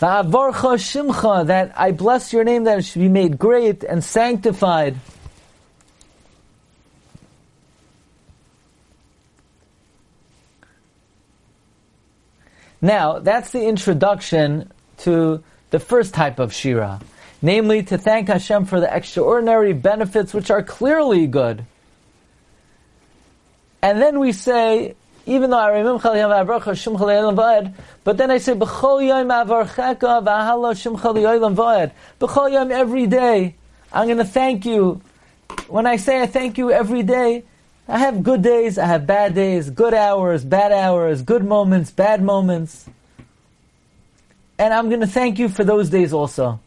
Va'avarcha 0.00 0.76
Shimcha, 0.76 1.46
that 1.46 1.72
I 1.74 1.92
bless 1.92 2.32
your 2.32 2.44
name 2.44 2.64
that 2.64 2.78
it 2.78 2.82
should 2.82 3.00
be 3.00 3.08
made 3.08 3.38
great 3.38 3.82
and 3.82 4.04
sanctified. 4.04 4.96
Now, 12.82 13.20
that's 13.20 13.50
the 13.50 13.66
introduction 13.66 14.70
to 14.98 15.42
the 15.70 15.78
first 15.78 16.12
type 16.12 16.38
of 16.38 16.52
Shira, 16.52 17.00
namely 17.40 17.82
to 17.84 17.96
thank 17.96 18.28
Hashem 18.28 18.66
for 18.66 18.80
the 18.80 18.94
extraordinary 18.94 19.72
benefits 19.72 20.34
which 20.34 20.50
are 20.50 20.62
clearly 20.62 21.26
good. 21.26 21.64
And 23.80 24.00
then 24.00 24.18
we 24.20 24.32
say, 24.32 24.94
even 25.26 25.50
though 25.50 25.58
I 25.58 25.68
remember 25.68 26.00
but 28.04 28.16
then 28.16 28.30
I 28.30 28.38
say 28.38 28.52
every 32.72 33.06
day, 33.06 33.54
I'm 33.92 34.06
going 34.06 34.18
to 34.18 34.24
thank 34.24 34.64
you. 34.64 35.00
When 35.66 35.86
I 35.86 35.96
say 35.96 36.22
I 36.22 36.26
thank 36.26 36.58
you 36.58 36.70
every 36.70 37.02
day, 37.02 37.42
I 37.88 37.98
have 37.98 38.22
good 38.22 38.42
days, 38.42 38.78
I 38.78 38.86
have 38.86 39.06
bad 39.06 39.34
days, 39.34 39.68
good 39.70 39.94
hours, 39.94 40.44
bad 40.44 40.70
hours, 40.70 41.22
good 41.22 41.44
moments, 41.44 41.90
bad 41.90 42.22
moments. 42.22 42.88
And 44.58 44.72
I'm 44.72 44.88
going 44.88 45.00
to 45.00 45.06
thank 45.08 45.40
you 45.40 45.48
for 45.48 45.64
those 45.64 45.90
days 45.90 46.12
also. 46.12 46.60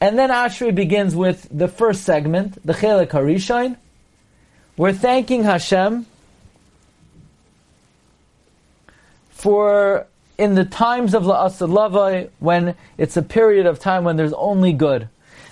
And 0.00 0.18
then 0.18 0.30
Ashrei 0.30 0.74
begins 0.74 1.14
with 1.14 1.46
the 1.50 1.68
first 1.68 2.04
segment, 2.04 2.64
the 2.66 2.72
Chelek 2.72 3.10
Harishain. 3.10 3.76
We're 4.76 4.94
thanking 4.94 5.44
Hashem 5.44 6.06
for 9.42 10.06
in 10.38 10.54
the 10.54 10.64
times 10.64 11.14
of 11.14 11.24
La'asad 11.24 12.30
when 12.38 12.76
it's 12.96 13.16
a 13.16 13.22
period 13.22 13.66
of 13.66 13.80
time 13.80 14.04
when 14.04 14.16
there's 14.16 14.32
only 14.34 14.72
good. 14.72 15.08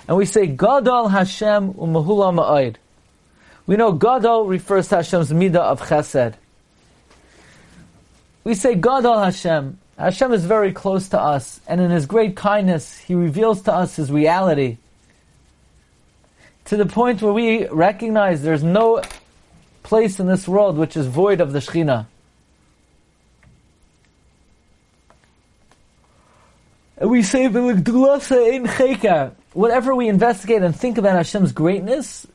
And 0.06 0.16
we 0.16 0.26
say, 0.26 0.46
Gadol 0.46 1.08
Hashem 1.08 1.74
umahula 1.74 2.32
ma'ayd. 2.32 2.76
We 3.66 3.74
know 3.74 3.90
Gadol 3.90 4.46
refers 4.46 4.86
to 4.88 4.96
Hashem's 4.96 5.32
midah 5.32 5.56
of 5.56 5.80
chesed. 5.82 6.34
We 8.44 8.54
say 8.54 8.76
Gadol 8.76 9.18
Hashem. 9.18 9.78
Hashem 9.98 10.32
is 10.34 10.44
very 10.44 10.72
close 10.72 11.08
to 11.08 11.20
us, 11.20 11.60
and 11.66 11.80
in 11.80 11.90
His 11.90 12.06
great 12.06 12.36
kindness, 12.36 12.96
He 12.96 13.16
reveals 13.16 13.62
to 13.62 13.74
us 13.74 13.96
His 13.96 14.12
reality. 14.12 14.78
To 16.66 16.76
the 16.76 16.86
point 16.86 17.22
where 17.22 17.32
we 17.32 17.66
recognize 17.66 18.42
there's 18.42 18.62
no 18.62 19.02
place 19.82 20.20
in 20.20 20.28
this 20.28 20.46
world 20.46 20.78
which 20.78 20.96
is 20.96 21.08
void 21.08 21.40
of 21.40 21.52
the 21.52 21.58
Shekhinah. 21.58 22.06
We 27.00 27.22
say, 27.22 27.48
whatever 29.52 29.94
we 29.94 30.08
investigate 30.08 30.62
and 30.62 30.76
think 30.76 30.98
about 30.98 31.16
Hashem's 31.16 31.52
greatness, 31.52 32.26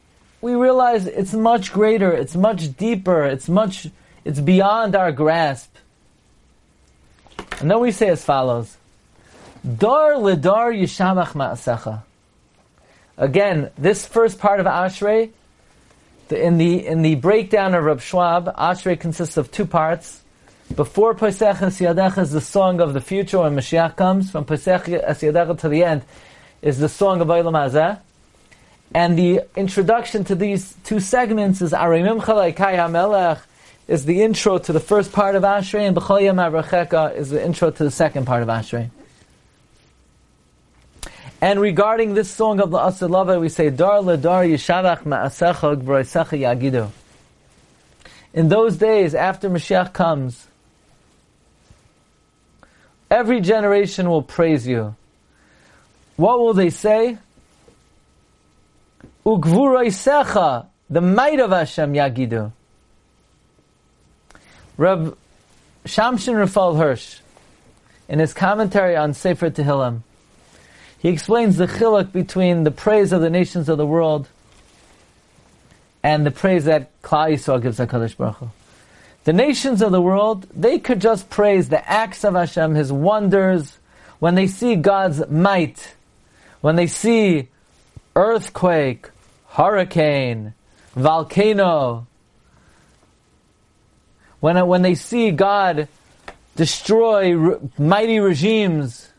we 0.41 0.55
realize 0.55 1.07
it's 1.07 1.33
much 1.33 1.71
greater, 1.71 2.11
it's 2.11 2.35
much 2.35 2.75
deeper, 2.75 3.23
it's 3.25 3.47
much, 3.47 3.87
it's 4.23 4.39
beyond 4.39 4.95
our 4.95 5.11
grasp. 5.11 5.73
And 7.59 7.69
then 7.71 7.79
we 7.79 7.91
say 7.91 8.09
as 8.09 8.23
follows, 8.23 8.75
Dar 9.63 10.13
ledar 10.13 10.73
yishamach 10.73 11.33
ma'asecha. 11.33 12.03
Again, 13.17 13.71
this 13.77 14.05
first 14.05 14.39
part 14.39 14.59
of 14.59 14.65
Ashrei, 14.65 15.31
in 16.29 16.57
the 16.57 16.85
in 16.85 17.01
the 17.01 17.15
breakdown 17.15 17.73
of 17.73 17.83
Rab 17.83 18.01
Schwab, 18.01 18.53
Ashrei 18.55 18.99
consists 18.99 19.37
of 19.37 19.51
two 19.51 19.65
parts. 19.65 20.21
Before 20.73 21.13
Pesach 21.13 21.57
Esyadecha 21.57 22.17
is 22.17 22.31
the 22.31 22.41
song 22.41 22.81
of 22.81 22.93
the 22.93 23.01
future 23.01 23.39
when 23.39 23.55
Mashiach 23.55 23.95
comes. 23.95 24.31
From 24.31 24.45
Pesach 24.45 24.85
Esyadecha 24.85 25.59
to 25.59 25.69
the 25.69 25.83
end 25.83 26.01
is 26.61 26.79
the 26.79 26.89
song 26.89 27.21
of 27.21 27.27
Olam 27.27 27.53
Hazeh. 27.53 27.99
And 28.93 29.17
the 29.17 29.41
introduction 29.55 30.23
to 30.25 30.35
these 30.35 30.75
two 30.83 30.99
segments 30.99 31.61
is 31.61 31.71
Arimim 31.71 32.21
Chalai 32.21 32.55
Kai 32.55 32.75
HaMelech 32.75 33.41
is 33.87 34.05
the 34.05 34.23
intro 34.23 34.57
to 34.57 34.73
the 34.73 34.79
first 34.79 35.11
part 35.11 35.35
of 35.35 35.43
Ashrei, 35.43 35.87
and 35.87 35.95
B'chol 35.95 36.23
Yom 36.23 37.15
is 37.15 37.29
the 37.29 37.43
intro 37.43 37.69
to 37.69 37.83
the 37.83 37.91
second 37.91 38.25
part 38.25 38.41
of 38.41 38.49
Ashrei. 38.49 38.89
And 41.41 41.59
regarding 41.59 42.15
this 42.15 42.31
song 42.31 42.59
of 42.59 42.71
the 42.71 42.79
Asalava, 42.79 43.39
we 43.39 43.49
say, 43.49 43.69
Dar 43.69 43.99
Ledar 43.99 44.49
Yishavach 44.49 45.03
Ma'asecha 45.03 45.81
Gvroisecha 45.83 46.39
Yagidu. 46.39 46.89
In 48.33 48.49
those 48.49 48.77
days, 48.77 49.13
after 49.13 49.49
Mashiach 49.49 49.93
comes, 49.93 50.47
Every 53.15 53.39
generation 53.39 54.09
will 54.09 54.23
praise 54.23 54.67
you. 54.67 54.93
what 56.17 56.37
will 56.37 56.53
they 56.53 56.69
say? 56.69 57.17
Ugvuraisecha, 59.25 60.65
the 60.89 60.99
might 60.99 61.39
of 61.39 61.51
Hashem 61.51 61.93
Yagidu. 61.93 62.51
Rab 64.75 65.17
Shimshon 65.85 66.37
Raphael 66.37 66.75
Hirsch, 66.75 67.19
in 68.09 68.19
his 68.19 68.33
commentary 68.33 68.97
on 68.97 69.13
Sefer 69.13 69.49
Tehillim, 69.49 70.01
he 70.99 71.07
explains 71.07 71.55
the 71.55 71.67
chiluk 71.67 72.11
between 72.11 72.65
the 72.65 72.71
praise 72.71 73.13
of 73.13 73.21
the 73.21 73.29
nations 73.29 73.69
of 73.69 73.77
the 73.77 73.87
world 73.87 74.27
and 76.03 76.25
the 76.25 76.31
praise 76.31 76.65
that 76.65 77.01
Klal 77.01 77.31
Yisrael 77.31 77.61
gives 77.61 77.79
HaKadosh 77.79 78.17
Baruch 78.17 78.35
Hu. 78.35 78.49
The 79.25 79.33
nations 79.33 79.81
of 79.81 79.91
the 79.91 80.01
world, 80.01 80.47
they 80.55 80.77
could 80.77 81.01
just 81.01 81.31
praise 81.31 81.69
the 81.69 81.87
acts 81.89 82.23
of 82.23 82.35
Hashem, 82.35 82.75
His 82.75 82.91
wonders, 82.91 83.79
when 84.19 84.35
they 84.35 84.45
see 84.45 84.75
God's 84.75 85.27
might, 85.27 85.95
when 86.61 86.75
they 86.75 86.85
see 86.85 87.49
earthquake, 88.15 89.09
hurricane, 89.49 90.53
volcano, 90.95 92.05
when, 94.39 94.67
when 94.67 94.83
they 94.83 94.93
see 94.93 95.31
God 95.31 95.87
destroy 96.55 97.33
re- 97.33 97.57
mighty 97.79 98.19
regimes, 98.19 99.09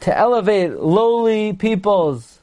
to 0.00 0.16
elevate 0.16 0.72
lowly 0.72 1.54
peoples, 1.54 2.40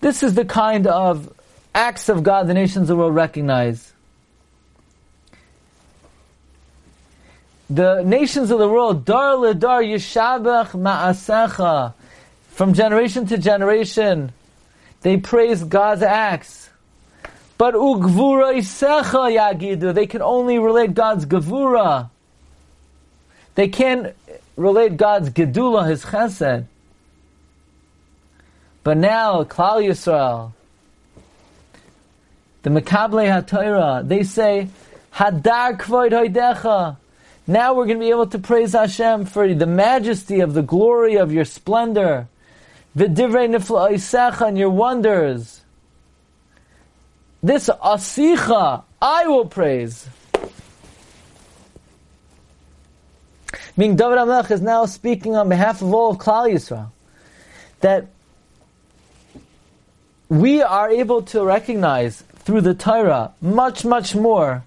this 0.00 0.24
is 0.24 0.34
the 0.34 0.44
kind 0.44 0.88
of 0.88 1.32
acts 1.72 2.08
of 2.08 2.24
God 2.24 2.48
the 2.48 2.54
nations 2.54 2.82
of 2.82 2.88
the 2.88 2.96
world 2.96 3.14
recognize. 3.14 3.91
The 7.72 8.02
nations 8.02 8.50
of 8.50 8.58
the 8.58 8.68
world, 8.68 9.06
dar 9.06 9.34
ledar 9.36 9.82
yishabach 9.82 10.72
ma'asecha, 10.72 11.94
from 12.50 12.74
generation 12.74 13.24
to 13.28 13.38
generation, 13.38 14.32
they 15.00 15.16
praise 15.16 15.64
God's 15.64 16.02
acts. 16.02 16.68
But 17.56 17.72
ugvura 17.72 18.54
isecha 18.58 19.32
yagidu, 19.34 19.94
they 19.94 20.06
can 20.06 20.20
only 20.20 20.58
relate 20.58 20.92
God's 20.92 21.24
gavura. 21.24 22.10
They 23.54 23.68
can't 23.68 24.14
relate 24.54 24.98
God's 24.98 25.30
gedula, 25.30 25.88
His 25.88 26.04
chesed. 26.04 26.66
But 28.84 28.98
now, 28.98 29.44
Klal 29.44 29.82
Yisrael, 29.82 30.52
the 32.64 32.68
Mekable 32.68 33.24
HaTorah, 33.24 34.06
they 34.06 34.24
say, 34.24 34.68
Hadar 35.14 35.78
kvoid 35.78 36.10
hoidecha. 36.10 36.98
Now 37.52 37.74
we're 37.74 37.84
going 37.84 37.98
to 37.98 38.04
be 38.06 38.08
able 38.08 38.28
to 38.28 38.38
praise 38.38 38.72
Hashem 38.72 39.26
for 39.26 39.52
the 39.52 39.66
majesty 39.66 40.40
of 40.40 40.54
the 40.54 40.62
glory 40.62 41.16
of 41.16 41.34
your 41.34 41.44
splendor. 41.44 42.26
V'divrei 42.96 43.46
nifla'oisecha 43.54 44.48
and 44.48 44.56
your 44.56 44.70
wonders. 44.70 45.60
This 47.42 47.68
asicha, 47.68 48.84
I 49.02 49.26
will 49.26 49.44
praise. 49.44 50.08
Meaning 53.76 53.96
David 53.96 54.16
HaMelech 54.16 54.50
is 54.50 54.62
now 54.62 54.86
speaking 54.86 55.36
on 55.36 55.50
behalf 55.50 55.82
of 55.82 55.92
all 55.92 56.12
of 56.12 56.16
Klal 56.16 56.50
Yisrael. 56.50 56.88
That 57.80 58.06
we 60.30 60.62
are 60.62 60.88
able 60.88 61.20
to 61.20 61.44
recognize 61.44 62.22
through 62.36 62.62
the 62.62 62.72
Torah 62.72 63.32
much, 63.42 63.84
much 63.84 64.14
more 64.14 64.64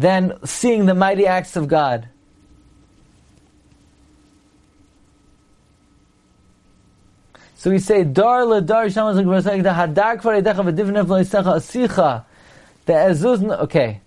than 0.00 0.32
seeing 0.46 0.86
the 0.86 0.94
mighty 0.94 1.26
acts 1.26 1.56
of 1.56 1.68
God. 1.68 2.08
So 7.56 7.68
we 7.68 7.78
say, 7.78 8.04
Dar 8.04 8.46
le 8.46 8.62
dar 8.62 8.86
shamas 8.86 9.22
hadar 9.22 10.16
kvar 10.16 10.40
edecha 10.40 10.64
v'divnev 10.64 11.06
lo 11.06 11.22
yisecha 11.22 11.56
asicha. 11.56 12.24
The 12.86 12.94
ezuz, 12.94 13.58
okay. 13.58 14.00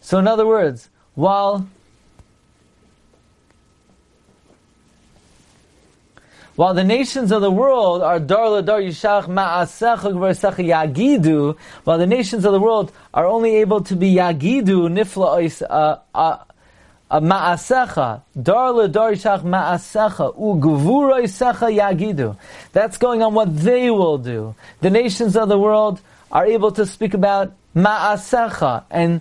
So 0.00 0.18
in 0.18 0.26
other 0.26 0.44
words, 0.44 0.90
while 1.14 1.68
While 6.58 6.74
the 6.74 6.82
nations 6.82 7.30
of 7.30 7.40
the 7.40 7.52
world 7.52 8.02
are 8.02 8.18
dar 8.18 8.50
la 8.50 8.62
dar 8.62 8.80
yishach 8.80 9.28
ma'asecha 9.28 10.10
gvarsecha 10.12 10.66
yagidu, 10.66 11.56
while 11.84 11.98
the 11.98 12.06
nations 12.08 12.44
of 12.44 12.50
the 12.50 12.58
world 12.58 12.90
are 13.14 13.26
only 13.26 13.58
able 13.58 13.80
to 13.82 13.94
be 13.94 14.16
yagidu 14.16 14.90
nifla 14.90 15.38
ois 15.38 15.62
uh, 15.62 16.00
uh, 16.12 16.38
uh, 17.12 17.20
ma'asecha 17.20 18.22
dar 18.42 18.88
dar 18.88 19.12
yishach 19.12 19.42
ma'asecha 19.44 20.34
ugvura 20.34 21.22
isecha 21.22 21.70
yagidu. 21.70 22.36
That's 22.72 22.98
going 22.98 23.22
on 23.22 23.34
what 23.34 23.56
they 23.56 23.88
will 23.88 24.18
do. 24.18 24.56
The 24.80 24.90
nations 24.90 25.36
of 25.36 25.48
the 25.48 25.60
world 25.60 26.00
are 26.32 26.44
able 26.44 26.72
to 26.72 26.86
speak 26.86 27.14
about 27.14 27.52
ma'asecha 27.76 28.82
and 28.90 29.20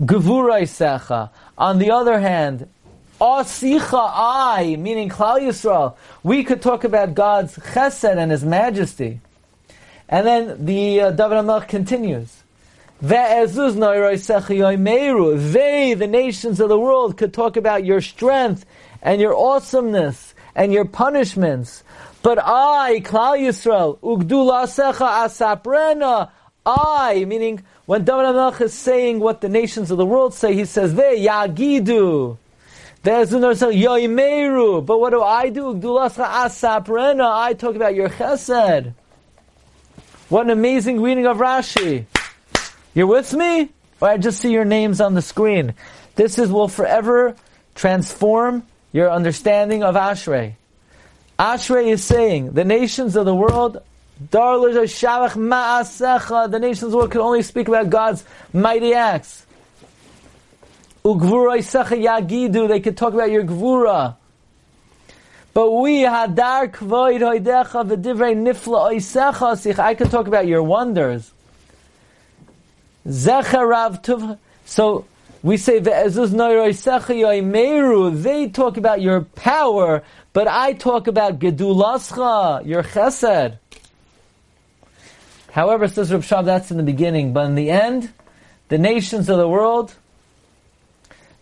gevura 0.00 0.62
isecha. 0.62 1.28
On 1.58 1.78
the 1.78 1.90
other 1.90 2.18
hand, 2.18 2.66
Asicha 3.20 4.10
I, 4.14 4.76
meaning 4.78 5.08
Klal 5.08 5.40
Yisrael, 5.40 5.96
we 6.22 6.44
could 6.44 6.62
talk 6.62 6.84
about 6.84 7.14
God's 7.14 7.56
chesed 7.56 8.16
and 8.16 8.30
His 8.30 8.44
majesty. 8.44 9.20
And 10.08 10.26
then 10.26 10.64
the 10.64 11.00
uh, 11.00 11.10
David 11.10 11.38
HaMelech 11.38 11.68
continues. 11.68 12.42
They, 13.00 13.44
the 15.94 16.06
nations 16.06 16.60
of 16.60 16.68
the 16.68 16.78
world, 16.78 17.16
could 17.16 17.34
talk 17.34 17.56
about 17.56 17.84
your 17.84 18.00
strength 18.00 18.64
and 19.02 19.20
your 19.20 19.36
awesomeness 19.36 20.34
and 20.54 20.72
your 20.72 20.84
punishments. 20.84 21.84
But 22.22 22.38
I, 22.40 23.00
Klal 23.04 23.38
Yisrael, 23.38 23.98
ugdulasecha 23.98 25.62
asaprena, 25.62 26.30
I, 26.66 27.24
meaning 27.24 27.62
when 27.86 28.04
David 28.04 28.26
HaMelech 28.26 28.60
is 28.60 28.74
saying 28.74 29.20
what 29.20 29.40
the 29.40 29.48
nations 29.48 29.90
of 29.90 29.98
the 29.98 30.06
world 30.06 30.34
say, 30.34 30.54
he 30.54 30.64
says, 30.64 30.94
they, 30.94 31.24
yagidu. 31.24 32.36
There's 33.02 33.30
song, 33.30 33.50
Yoimeru. 33.50 34.84
But 34.84 34.98
what 34.98 35.10
do 35.10 35.22
I 35.22 35.50
do? 35.50 35.70
I 35.70 37.54
talk 37.54 37.76
about 37.76 37.94
your 37.94 38.08
chesed. 38.08 38.92
What 40.28 40.46
an 40.46 40.50
amazing 40.50 41.00
reading 41.00 41.26
of 41.26 41.38
Rashi. 41.38 42.06
You're 42.94 43.06
with 43.06 43.32
me? 43.32 43.70
Or 44.00 44.08
I 44.08 44.18
just 44.18 44.40
see 44.40 44.52
your 44.52 44.64
names 44.64 45.00
on 45.00 45.14
the 45.14 45.22
screen. 45.22 45.74
This 46.16 46.38
is 46.38 46.50
will 46.50 46.68
forever 46.68 47.36
transform 47.74 48.66
your 48.92 49.10
understanding 49.10 49.82
of 49.82 49.94
Ashrei. 49.94 50.54
Ashrei 51.38 51.92
is 51.92 52.02
saying, 52.02 52.52
the 52.52 52.64
nations 52.64 53.14
of 53.14 53.24
the 53.24 53.34
world, 53.34 53.78
the 54.30 56.58
nations 56.60 56.82
of 56.82 56.90
the 56.90 56.96
world 56.96 57.12
can 57.12 57.20
only 57.20 57.42
speak 57.42 57.68
about 57.68 57.90
God's 57.90 58.24
mighty 58.52 58.94
acts. 58.94 59.46
Yagidu, 61.04 62.68
they 62.68 62.80
could 62.80 62.96
talk 62.96 63.14
about 63.14 63.30
your 63.30 63.44
gvura. 63.44 64.16
But 65.54 65.70
we 65.72 66.02
hadar 66.02 66.70
kvoid 66.70 67.20
hoidecha 67.20 67.84
v'divrei 67.84 68.36
nifla 68.36 68.92
oisecha 68.92 69.78
I 69.78 69.94
could 69.94 70.10
talk 70.10 70.26
about 70.26 70.46
your 70.46 70.62
wonders. 70.62 71.32
Zecharav 73.06 74.02
tuv. 74.02 74.38
So 74.64 75.04
we 75.42 75.56
say 75.56 75.80
ve'ezuz 75.80 76.30
noiroisecha 76.30 77.14
yoimeru. 77.42 78.22
They 78.22 78.48
talk 78.48 78.76
about 78.76 79.00
your 79.00 79.22
power, 79.22 80.02
but 80.32 80.46
I 80.46 80.74
talk 80.74 81.06
about 81.06 81.38
gedulascha, 81.38 82.66
your 82.66 82.82
chesed. 82.82 83.58
However, 85.50 85.88
says 85.88 86.12
Reb 86.12 86.22
Schwab, 86.22 86.44
that's 86.44 86.70
in 86.70 86.76
the 86.76 86.82
beginning, 86.82 87.32
but 87.32 87.46
in 87.46 87.54
the 87.54 87.70
end, 87.70 88.12
the 88.68 88.78
nations 88.78 89.28
of 89.28 89.38
the 89.38 89.48
world 89.48 89.94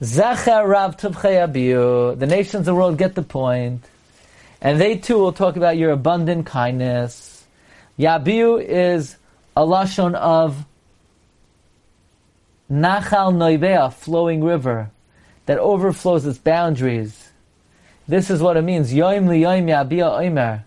Rav 0.01 0.97
The 0.99 2.27
nations 2.29 2.55
of 2.55 2.65
the 2.67 2.75
world 2.75 2.99
get 2.99 3.15
the 3.15 3.23
point. 3.23 3.83
And 4.61 4.81
they 4.81 4.97
too 4.99 5.19
will 5.19 5.33
talk 5.33 5.57
about 5.57 5.77
your 5.77 5.91
abundant 5.93 6.47
kindness. 6.47 7.45
Yabiu 7.99 8.63
is 8.63 9.17
a 9.57 9.63
lashon 9.63 10.15
of 10.15 10.67
Nachal 12.71 13.33
Noivea, 13.33 13.93
flowing 13.93 14.43
river, 14.43 14.91
that 15.47 15.59
overflows 15.59 16.27
its 16.27 16.39
boundaries. 16.39 17.31
This 18.09 18.29
is 18.29 18.41
what 18.41 18.57
it 18.57 18.63
means. 18.63 18.93
Yoim 18.93 19.27
liyoim 19.27 19.67
yabia 19.67 20.11
oimer. 20.11 20.65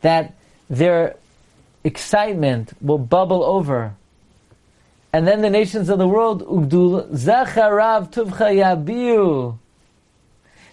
That 0.00 0.34
their 0.70 1.16
excitement 1.84 2.72
will 2.80 2.98
bubble 2.98 3.44
over 3.44 3.94
and 5.12 5.26
then 5.26 5.40
the 5.40 5.50
nations 5.50 5.88
of 5.88 5.98
the 5.98 6.08
world, 6.08 6.46
Ugdul 6.46 7.10
Zacharav 7.10 8.12
Tuvcha 8.12 8.84
Yabiu. 8.84 9.58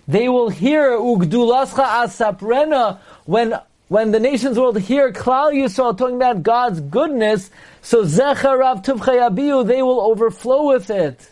They 0.07 0.29
will 0.29 0.49
hear 0.49 0.91
Ugdulascha 0.91 2.05
Asaprena 2.05 2.99
when 3.25 3.59
when 3.87 4.11
the 4.11 4.19
nations 4.19 4.57
world 4.57 4.79
hear 4.79 5.11
Klal 5.11 5.53
Yisrael 5.53 5.95
talking 5.95 6.15
about 6.15 6.41
God's 6.41 6.79
goodness, 6.79 7.51
so 7.81 8.03
Zecharav 8.03 8.83
Tuvcha 8.83 9.29
Yabiu, 9.29 9.65
they 9.65 9.81
will 9.81 10.01
overflow 10.01 10.67
with 10.67 10.89
it. 10.89 11.29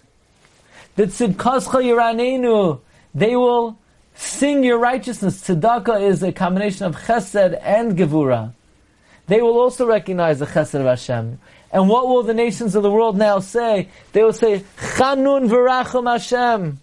The 0.96 1.08
Tzidkascha 1.08 1.82
Yiranenu, 1.82 2.80
they 3.16 3.36
will 3.36 3.80
sing 4.14 4.64
your 4.64 4.78
righteousness. 4.78 5.42
Tzedakah 5.42 6.02
is 6.02 6.22
a 6.22 6.32
combination 6.32 6.86
of 6.86 6.96
chesed 6.96 7.60
and 7.64 7.98
gevura. 7.98 8.54
They 9.28 9.42
will 9.42 9.58
also 9.58 9.88
recognize 9.88 10.40
the 10.40 10.46
chesed 10.46 10.76
of 10.80 10.86
Hashem. 10.86 11.40
And 11.74 11.90
what 11.90 12.08
will 12.08 12.22
the 12.22 12.36
nations 12.36 12.76
of 12.76 12.84
the 12.84 12.92
world 12.92 13.18
now 13.18 13.40
say? 13.40 13.90
They 14.12 14.22
will 14.22 14.32
say, 14.32 14.64
Chanun 14.78 15.50
v'rachum 15.50 16.10
Hashem. 16.10 16.80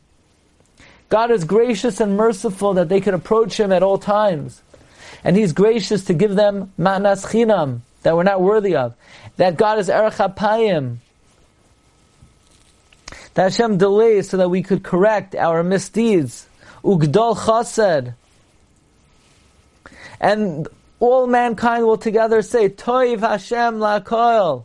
God 1.08 1.30
is 1.30 1.44
gracious 1.44 2.00
and 2.00 2.16
merciful 2.16 2.74
that 2.74 2.88
they 2.88 3.00
could 3.00 3.14
approach 3.14 3.58
Him 3.58 3.70
at 3.70 3.84
all 3.84 3.98
times. 3.98 4.60
And 5.22 5.36
He's 5.36 5.52
gracious 5.52 6.04
to 6.06 6.14
give 6.14 6.34
them 6.34 6.72
ma'nas 6.76 7.24
chinam, 7.24 7.82
that 8.02 8.16
we're 8.16 8.24
not 8.24 8.40
worthy 8.40 8.74
of. 8.74 8.96
That 9.36 9.56
God 9.56 9.78
is 9.78 9.88
erech 9.88 10.14
apayim. 10.14 10.96
That 13.34 13.52
Hashem 13.52 13.78
delays 13.78 14.28
so 14.28 14.38
that 14.38 14.48
we 14.48 14.64
could 14.64 14.82
correct 14.82 15.36
our 15.36 15.62
misdeeds. 15.62 16.48
Ugdol 16.82 17.36
chased. 17.36 18.14
And 20.20 20.66
all 20.98 21.28
mankind 21.28 21.86
will 21.86 21.96
together 21.96 22.42
say, 22.42 22.68
Toiv 22.68 23.20
Hashem 23.20 23.76
la'koil. 23.76 24.64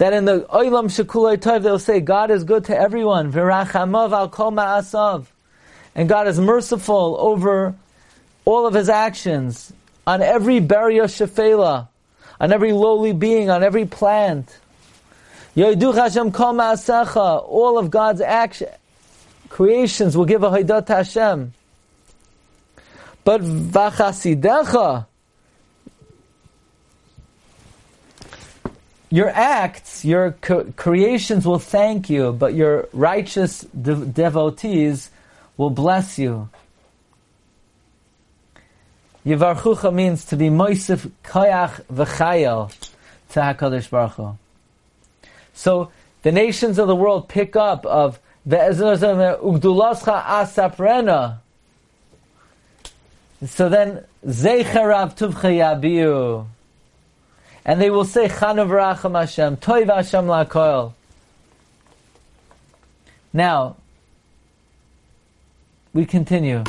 That 0.00 0.14
in 0.14 0.24
the 0.24 0.46
Oilam 0.50 0.86
Shekulay 0.86 1.36
Toiv 1.36 1.62
they'll 1.62 1.78
say, 1.78 2.00
God 2.00 2.30
is 2.30 2.44
good 2.44 2.64
to 2.64 2.74
everyone. 2.76 3.30
V'rachamav 3.30 4.12
al 4.12 4.30
kol 4.30 4.50
ma'asav. 4.50 5.26
And 5.94 6.08
God 6.08 6.26
is 6.26 6.40
merciful 6.40 7.18
over 7.18 7.74
all 8.46 8.66
of 8.66 8.72
His 8.72 8.88
actions, 8.88 9.70
on 10.06 10.22
every 10.22 10.58
Beria 10.58 11.04
Shefela, 11.04 11.88
on 12.40 12.50
every 12.50 12.72
lowly 12.72 13.12
being, 13.12 13.50
on 13.50 13.62
every 13.62 13.84
plant. 13.84 14.58
Yoidu 15.54 15.94
Hashem 15.94 16.32
kol 16.32 16.54
ma'asecha. 16.54 17.46
All 17.46 17.76
of 17.76 17.90
God's 17.90 18.22
action, 18.22 18.68
creations 19.50 20.16
will 20.16 20.24
give 20.24 20.42
a 20.42 20.48
Haidat 20.48 20.88
Hashem. 20.88 21.52
But 23.22 23.42
v'chasidecha, 23.42 25.04
your 29.10 29.28
acts, 29.28 30.04
your 30.04 30.32
creations 30.32 31.44
will 31.44 31.58
thank 31.58 32.08
you, 32.08 32.32
but 32.32 32.54
your 32.54 32.88
righteous 32.92 33.62
de- 33.62 34.06
devotees 34.06 35.10
will 35.56 35.70
bless 35.70 36.18
you. 36.18 36.48
Yivarchucha 39.26 39.92
means 39.92 40.24
to 40.24 40.36
be 40.36 40.48
moisif 40.48 41.10
koyach 41.24 41.82
v'chayel 41.92 42.72
to 43.30 43.40
HaKadosh 43.40 43.90
Baruch 43.90 44.12
Hu. 44.12 44.38
So 45.54 45.90
the 46.22 46.32
nations 46.32 46.78
of 46.78 46.86
the 46.86 46.96
world 46.96 47.28
pick 47.28 47.56
up 47.56 47.84
of 47.84 48.18
the 48.46 48.56
ugdulascha 48.56 50.24
asaprena. 50.24 51.38
So 53.46 53.68
then, 53.68 54.04
zeicharav 54.26 55.16
tuvcha 55.16 55.80
yabiu. 55.80 56.46
And 57.64 57.80
they 57.80 57.90
will 57.90 58.04
say, 58.04 58.28
Chanu 58.28 58.66
v'racham 58.66 59.18
Hashem, 59.18 59.58
toiv 59.58 59.94
Hashem 59.94 60.26
la'koil. 60.26 60.92
Now, 63.32 63.76
we 65.92 66.06
continue. 66.06 66.64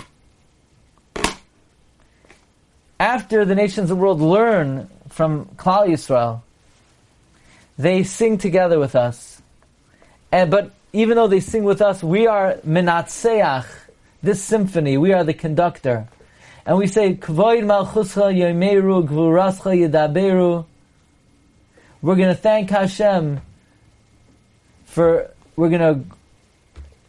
After 2.99 3.45
the 3.45 3.55
nations 3.55 3.89
of 3.89 3.97
the 3.97 4.01
world 4.01 4.21
learn 4.21 4.89
from 5.09 5.45
Klal 5.55 5.87
Yisrael, 5.87 6.41
they 7.77 8.03
sing 8.03 8.37
together 8.37 8.79
with 8.79 8.95
us. 8.95 9.41
And, 10.31 10.51
but 10.51 10.71
even 10.93 11.15
though 11.15 11.27
they 11.27 11.39
sing 11.39 11.63
with 11.63 11.81
us, 11.81 12.03
we 12.03 12.27
are 12.27 12.55
menatseach, 12.65 13.65
this 14.21 14.43
symphony, 14.43 14.97
we 14.97 15.13
are 15.13 15.23
the 15.23 15.33
conductor. 15.33 16.07
And 16.65 16.77
we 16.77 16.85
say, 16.85 17.15
Kvoid 17.15 17.63
malchuscha 17.63 18.31
yomeru 18.31 19.07
gvurascha 19.07 19.89
yedaberu. 19.89 20.65
We're 22.01 22.15
going 22.15 22.29
to 22.29 22.35
thank 22.35 22.71
Hashem 22.71 23.41
for, 24.85 25.29
we're 25.55 25.69
going 25.69 26.03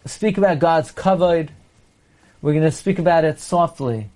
to 0.04 0.08
speak 0.08 0.36
about 0.36 0.58
God's 0.58 0.92
kavod. 0.92 1.48
We're 2.42 2.52
going 2.52 2.64
to 2.64 2.70
speak 2.70 2.98
about 2.98 3.24
it 3.24 3.40
softly. 3.40 4.08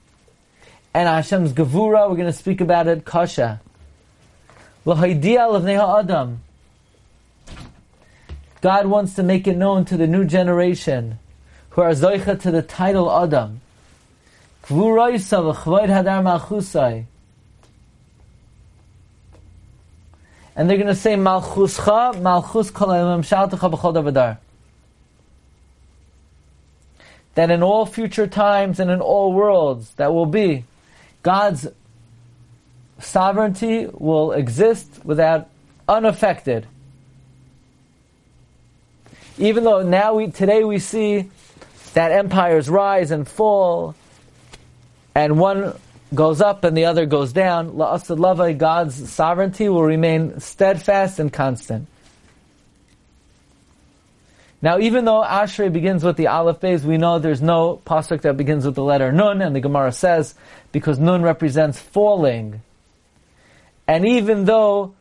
And 0.92 1.08
Hashem's 1.08 1.54
gevura, 1.54 2.10
we're 2.10 2.16
going 2.16 2.26
to 2.26 2.32
speak 2.32 2.60
about 2.60 2.88
it 2.88 3.06
kasha. 3.06 3.60
Adam. 4.86 6.40
God 8.60 8.86
wants 8.86 9.14
to 9.14 9.22
make 9.22 9.46
it 9.46 9.56
known 9.56 9.86
to 9.86 9.96
the 9.96 10.06
new 10.06 10.26
generation 10.26 11.18
who 11.70 11.80
are 11.80 11.92
zoicha 11.92 12.38
to 12.42 12.50
the 12.50 12.62
title 12.62 13.10
Adam. 13.10 13.62
Gvuraisa 14.64 15.54
v'chvoid 15.54 15.88
hadar 15.88 16.22
malchusai. 16.22 17.06
And 20.56 20.70
they're 20.70 20.78
going 20.78 20.88
to 20.88 20.94
say, 20.94 21.14
Malchuscha, 21.14 22.20
Malchus. 22.22 22.70
That 27.34 27.50
in 27.50 27.62
all 27.62 27.84
future 27.84 28.26
times 28.26 28.80
and 28.80 28.90
in 28.90 29.02
all 29.02 29.34
worlds 29.34 29.92
that 29.94 30.14
will 30.14 30.24
be, 30.24 30.64
God's 31.22 31.68
sovereignty 32.98 33.86
will 33.92 34.32
exist 34.32 35.00
without 35.04 35.48
unaffected. 35.86 36.66
Even 39.36 39.64
though 39.64 39.82
now 39.82 40.14
we, 40.14 40.28
today 40.28 40.64
we 40.64 40.78
see 40.78 41.28
that 41.92 42.12
empires 42.12 42.70
rise 42.70 43.10
and 43.10 43.28
fall, 43.28 43.94
and 45.14 45.38
one 45.38 45.74
goes 46.14 46.40
up 46.40 46.64
and 46.64 46.76
the 46.76 46.84
other 46.84 47.06
goes 47.06 47.32
down, 47.32 47.72
La'asad 47.72 48.18
Lava, 48.18 48.52
God's 48.54 49.10
sovereignty 49.10 49.68
will 49.68 49.82
remain 49.82 50.38
steadfast 50.40 51.18
and 51.18 51.32
constant. 51.32 51.88
Now, 54.62 54.78
even 54.78 55.04
though 55.04 55.22
Ashrei 55.22 55.72
begins 55.72 56.02
with 56.02 56.16
the 56.16 56.28
Aleph 56.28 56.60
Beis, 56.60 56.82
we 56.82 56.96
know 56.96 57.18
there's 57.18 57.42
no 57.42 57.80
pasuk 57.84 58.22
that 58.22 58.36
begins 58.36 58.64
with 58.64 58.74
the 58.74 58.82
letter 58.82 59.12
Nun, 59.12 59.42
and 59.42 59.54
the 59.54 59.60
Gemara 59.60 59.92
says, 59.92 60.34
because 60.72 60.98
Nun 60.98 61.22
represents 61.22 61.78
falling. 61.78 62.62
And 63.86 64.06
even 64.06 64.44
though, 64.46 64.94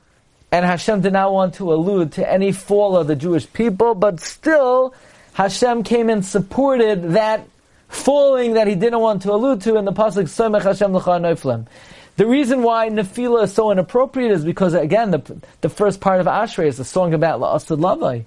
and 0.51 0.65
Hashem 0.65 1.01
did 1.01 1.13
not 1.13 1.31
want 1.31 1.55
to 1.55 1.73
allude 1.73 2.13
to 2.13 2.29
any 2.29 2.51
fall 2.51 2.97
of 2.97 3.07
the 3.07 3.15
Jewish 3.15 3.51
people, 3.51 3.95
but 3.95 4.19
still, 4.19 4.93
Hashem 5.33 5.83
came 5.83 6.09
and 6.09 6.23
supported 6.25 7.13
that 7.13 7.47
falling 7.87 8.53
that 8.53 8.67
he 8.67 8.75
didn't 8.75 8.99
want 8.99 9.21
to 9.23 9.31
allude 9.31 9.61
to 9.61 9.75
in 9.75 9.85
the 9.85 9.93
pasuk 9.93 10.23
Somech 10.23 10.63
Hashem 10.63 10.91
Neiflim. 10.91 11.67
The 12.17 12.25
reason 12.25 12.63
why 12.63 12.89
Nefila 12.89 13.43
is 13.43 13.53
so 13.53 13.71
inappropriate 13.71 14.31
is 14.31 14.45
because 14.45 14.73
again 14.73 15.11
the 15.11 15.41
the 15.61 15.69
first 15.69 15.99
part 15.99 16.21
of 16.21 16.27
Ashrei 16.27 16.67
is 16.67 16.79
a 16.79 16.85
song 16.85 17.13
about 17.13 17.39
La'asad 17.41 17.79
Lavai. 17.79 18.25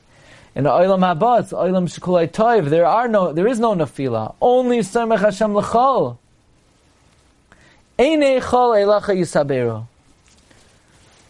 In 0.54 0.64
Olam 0.64 1.00
Haba, 1.00 1.40
it's 1.40 1.52
Olam 1.52 1.88
Shekulai 1.88 2.28
Toiv. 2.28 2.68
There 2.68 2.86
are 2.86 3.06
no, 3.06 3.32
there 3.32 3.46
is 3.46 3.60
no 3.60 3.74
Nefila. 3.74 4.34
Only 4.40 4.80
Somech 4.80 5.20
Hashem 5.20 5.54
L'chol. 5.56 6.18
Einei 7.98 8.40
Chol 8.40 8.76
Eilacha 8.76 9.14
Yisaberu. 9.16 9.86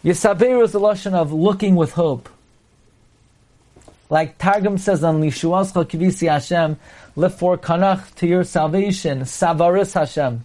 Yisaberu 0.05 0.65
is 0.65 0.73
the 0.73 0.81
lashon 0.81 1.15
of 1.15 1.33
looking 1.33 1.77
with 1.77 1.93
hope. 1.93 2.29
Like 4.11 4.39
Targum 4.39 4.79
says 4.79 5.05
on 5.05 5.21
Lishuascha 5.21 5.85
Kivisi 5.85 6.31
Hashem, 6.31 6.79
lift 7.15 7.39
for 7.39 7.59
Kanach 7.59 8.15
to 8.17 8.27
your 8.27 8.45
salvation, 8.45 9.21
Savaris 9.23 9.95
Hashem. 9.95 10.45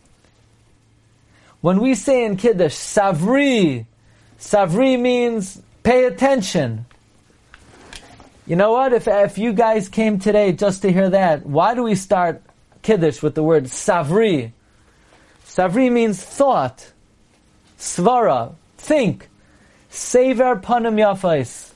When 1.61 1.79
we 1.79 1.95
say 1.95 2.25
in 2.25 2.35
Kiddush, 2.35 2.73
Savri, 2.73 3.85
Savri 4.37 4.99
means 4.99 5.61
pay 5.81 6.05
attention. 6.05 6.85
You 8.45 8.57
know 8.57 8.73
what? 8.73 8.91
If, 8.91 9.07
if 9.07 9.37
you 9.37 9.53
guys 9.53 9.87
came 9.87 10.19
today 10.19 10.51
just 10.51 10.81
to 10.81 10.91
hear 10.91 11.09
that, 11.09 11.45
why 11.45 11.73
do 11.73 11.83
we 11.83 11.95
start 11.95 12.41
Kiddush 12.81 13.21
with 13.21 13.35
the 13.35 13.43
word 13.43 13.65
Savri? 13.65 14.51
Savri 15.45 15.89
means 15.89 16.21
thought. 16.21 16.91
Svara, 17.77 18.55
think. 18.77 19.29
Sever 19.89 20.57
panim 20.57 20.95
yafais. 20.95 21.72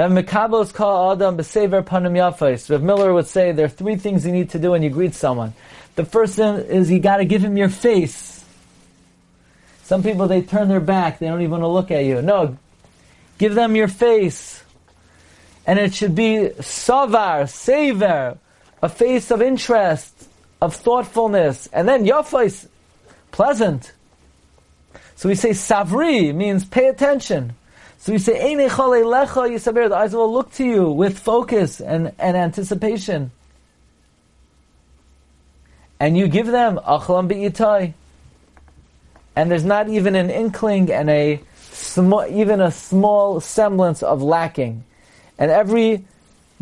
That 0.00 0.08
Mekabos 0.12 0.72
call 0.72 1.12
Adam 1.12 1.36
b'sever 1.36 1.82
panim 1.82 2.12
yafais. 2.12 2.70
Rav 2.70 2.82
Miller 2.82 3.12
would 3.12 3.26
say 3.26 3.52
there 3.52 3.66
are 3.66 3.68
three 3.68 3.96
things 3.96 4.24
you 4.24 4.32
need 4.32 4.48
to 4.48 4.58
do 4.58 4.70
when 4.70 4.82
you 4.82 4.88
greet 4.88 5.12
someone. 5.12 5.52
The 5.94 6.06
first 6.06 6.36
thing 6.36 6.54
is 6.54 6.90
you 6.90 7.00
got 7.00 7.18
to 7.18 7.26
give 7.26 7.44
him 7.44 7.58
your 7.58 7.68
face. 7.68 8.42
Some 9.82 10.02
people 10.02 10.26
they 10.26 10.40
turn 10.40 10.68
their 10.68 10.80
back; 10.80 11.18
they 11.18 11.26
don't 11.26 11.42
even 11.42 11.50
want 11.50 11.64
to 11.64 11.68
look 11.68 11.90
at 11.90 12.06
you. 12.06 12.22
No, 12.22 12.56
give 13.36 13.54
them 13.54 13.76
your 13.76 13.88
face, 13.88 14.64
and 15.66 15.78
it 15.78 15.92
should 15.92 16.14
be 16.14 16.48
savar, 16.60 17.46
sever, 17.46 18.38
a 18.80 18.88
face 18.88 19.30
of 19.30 19.42
interest, 19.42 20.14
of 20.62 20.74
thoughtfulness, 20.76 21.68
and 21.74 21.86
then 21.86 22.06
yafais, 22.06 22.68
pleasant. 23.32 23.92
So 25.16 25.28
we 25.28 25.34
say 25.34 25.50
savri 25.50 26.34
means 26.34 26.64
pay 26.64 26.86
attention. 26.86 27.54
So 28.00 28.12
we 28.12 28.18
say 28.18 28.50
Eine 28.50 28.68
lecha 28.68 29.48
yisaber. 29.48 29.88
The 29.88 29.96
eyes 29.96 30.14
will 30.14 30.32
look 30.32 30.52
to 30.54 30.64
you 30.64 30.90
with 30.90 31.18
focus 31.18 31.80
and, 31.80 32.12
and 32.18 32.36
anticipation. 32.36 33.30
and 36.00 36.16
you 36.16 36.26
give 36.26 36.46
them 36.46 36.78
achlam 36.78 37.28
be'itai, 37.28 37.92
and 39.36 39.50
there's 39.50 39.66
not 39.66 39.88
even 39.88 40.16
an 40.16 40.30
inkling 40.30 40.90
and 40.90 41.10
a 41.10 41.40
small, 41.70 42.26
even 42.26 42.60
a 42.60 42.70
small 42.70 43.38
semblance 43.38 44.02
of 44.02 44.22
lacking, 44.22 44.82
and 45.38 45.50
every 45.50 46.04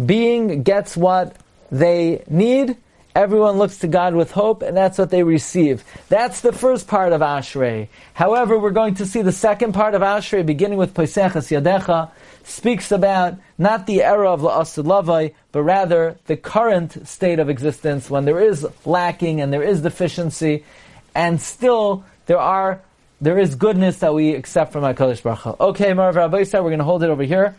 being 0.04 0.64
gets 0.64 0.96
what 0.96 1.36
they 1.70 2.24
need. 2.28 2.76
Everyone 3.18 3.58
looks 3.58 3.78
to 3.78 3.88
God 3.88 4.14
with 4.14 4.30
hope, 4.30 4.62
and 4.62 4.76
that's 4.76 4.96
what 4.96 5.10
they 5.10 5.24
receive. 5.24 5.82
That's 6.08 6.40
the 6.40 6.52
first 6.52 6.86
part 6.86 7.12
of 7.12 7.20
Ashrei. 7.20 7.88
However, 8.14 8.56
we're 8.56 8.70
going 8.70 8.94
to 8.94 9.06
see 9.06 9.22
the 9.22 9.32
second 9.32 9.72
part 9.72 9.96
of 9.96 10.02
Ashrei, 10.02 10.46
beginning 10.46 10.78
with 10.78 10.94
Poiseches 10.94 11.50
Yadecha, 11.50 12.12
speaks 12.44 12.92
about 12.92 13.34
not 13.58 13.88
the 13.88 14.04
era 14.04 14.32
of 14.32 14.42
La'asud 14.42 14.84
Lavai, 14.84 15.34
but 15.50 15.64
rather 15.64 16.16
the 16.26 16.36
current 16.36 17.08
state 17.08 17.40
of 17.40 17.50
existence 17.50 18.08
when 18.08 18.24
there 18.24 18.38
is 18.38 18.64
lacking 18.84 19.40
and 19.40 19.52
there 19.52 19.64
is 19.64 19.82
deficiency, 19.82 20.64
and 21.12 21.40
still 21.40 22.04
there 22.26 22.38
are 22.38 22.80
there 23.20 23.36
is 23.36 23.56
goodness 23.56 23.98
that 23.98 24.14
we 24.14 24.36
accept 24.36 24.70
from 24.70 24.84
HaKadosh 24.84 25.24
Baruch 25.24 25.40
Hu. 25.40 25.56
Okay, 25.58 25.90
Marav 25.90 26.14
Rabbi 26.14 26.44
we're 26.52 26.70
going 26.70 26.78
to 26.78 26.84
hold 26.84 27.02
it 27.02 27.10
over 27.10 27.24
here 27.24 27.56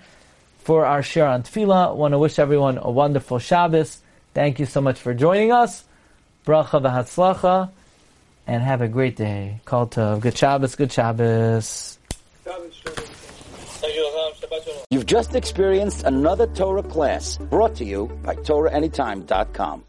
for 0.60 0.86
our 0.86 1.04
share 1.04 1.28
on 1.28 1.44
Tefillah. 1.44 1.98
want 1.98 2.14
to 2.14 2.18
wish 2.18 2.40
everyone 2.40 2.78
a 2.82 2.90
wonderful 2.90 3.40
Shabbos. 3.40 4.00
Thank 4.40 4.58
you 4.58 4.66
so 4.66 4.80
much 4.80 4.98
for 5.02 5.14
joining 5.14 5.52
us. 5.52 5.84
Bracha 6.46 6.80
v'hatzlacha, 6.80 7.72
and 8.48 8.64
have 8.64 8.80
a 8.80 8.88
great 8.88 9.18
day. 9.18 9.60
Call 9.66 9.88
to 9.88 10.18
good 10.22 10.38
Shabbos, 10.38 10.76
good 10.76 10.94
Shabbos. 10.94 12.00
You've 14.90 15.06
just 15.06 15.36
experienced 15.36 16.06
another 16.06 16.48
Torah 16.48 16.84
class 16.84 17.36
brought 17.36 17.76
to 17.76 17.84
you 17.84 18.08
by 18.24 18.36
TorahAnytime.com. 18.36 19.84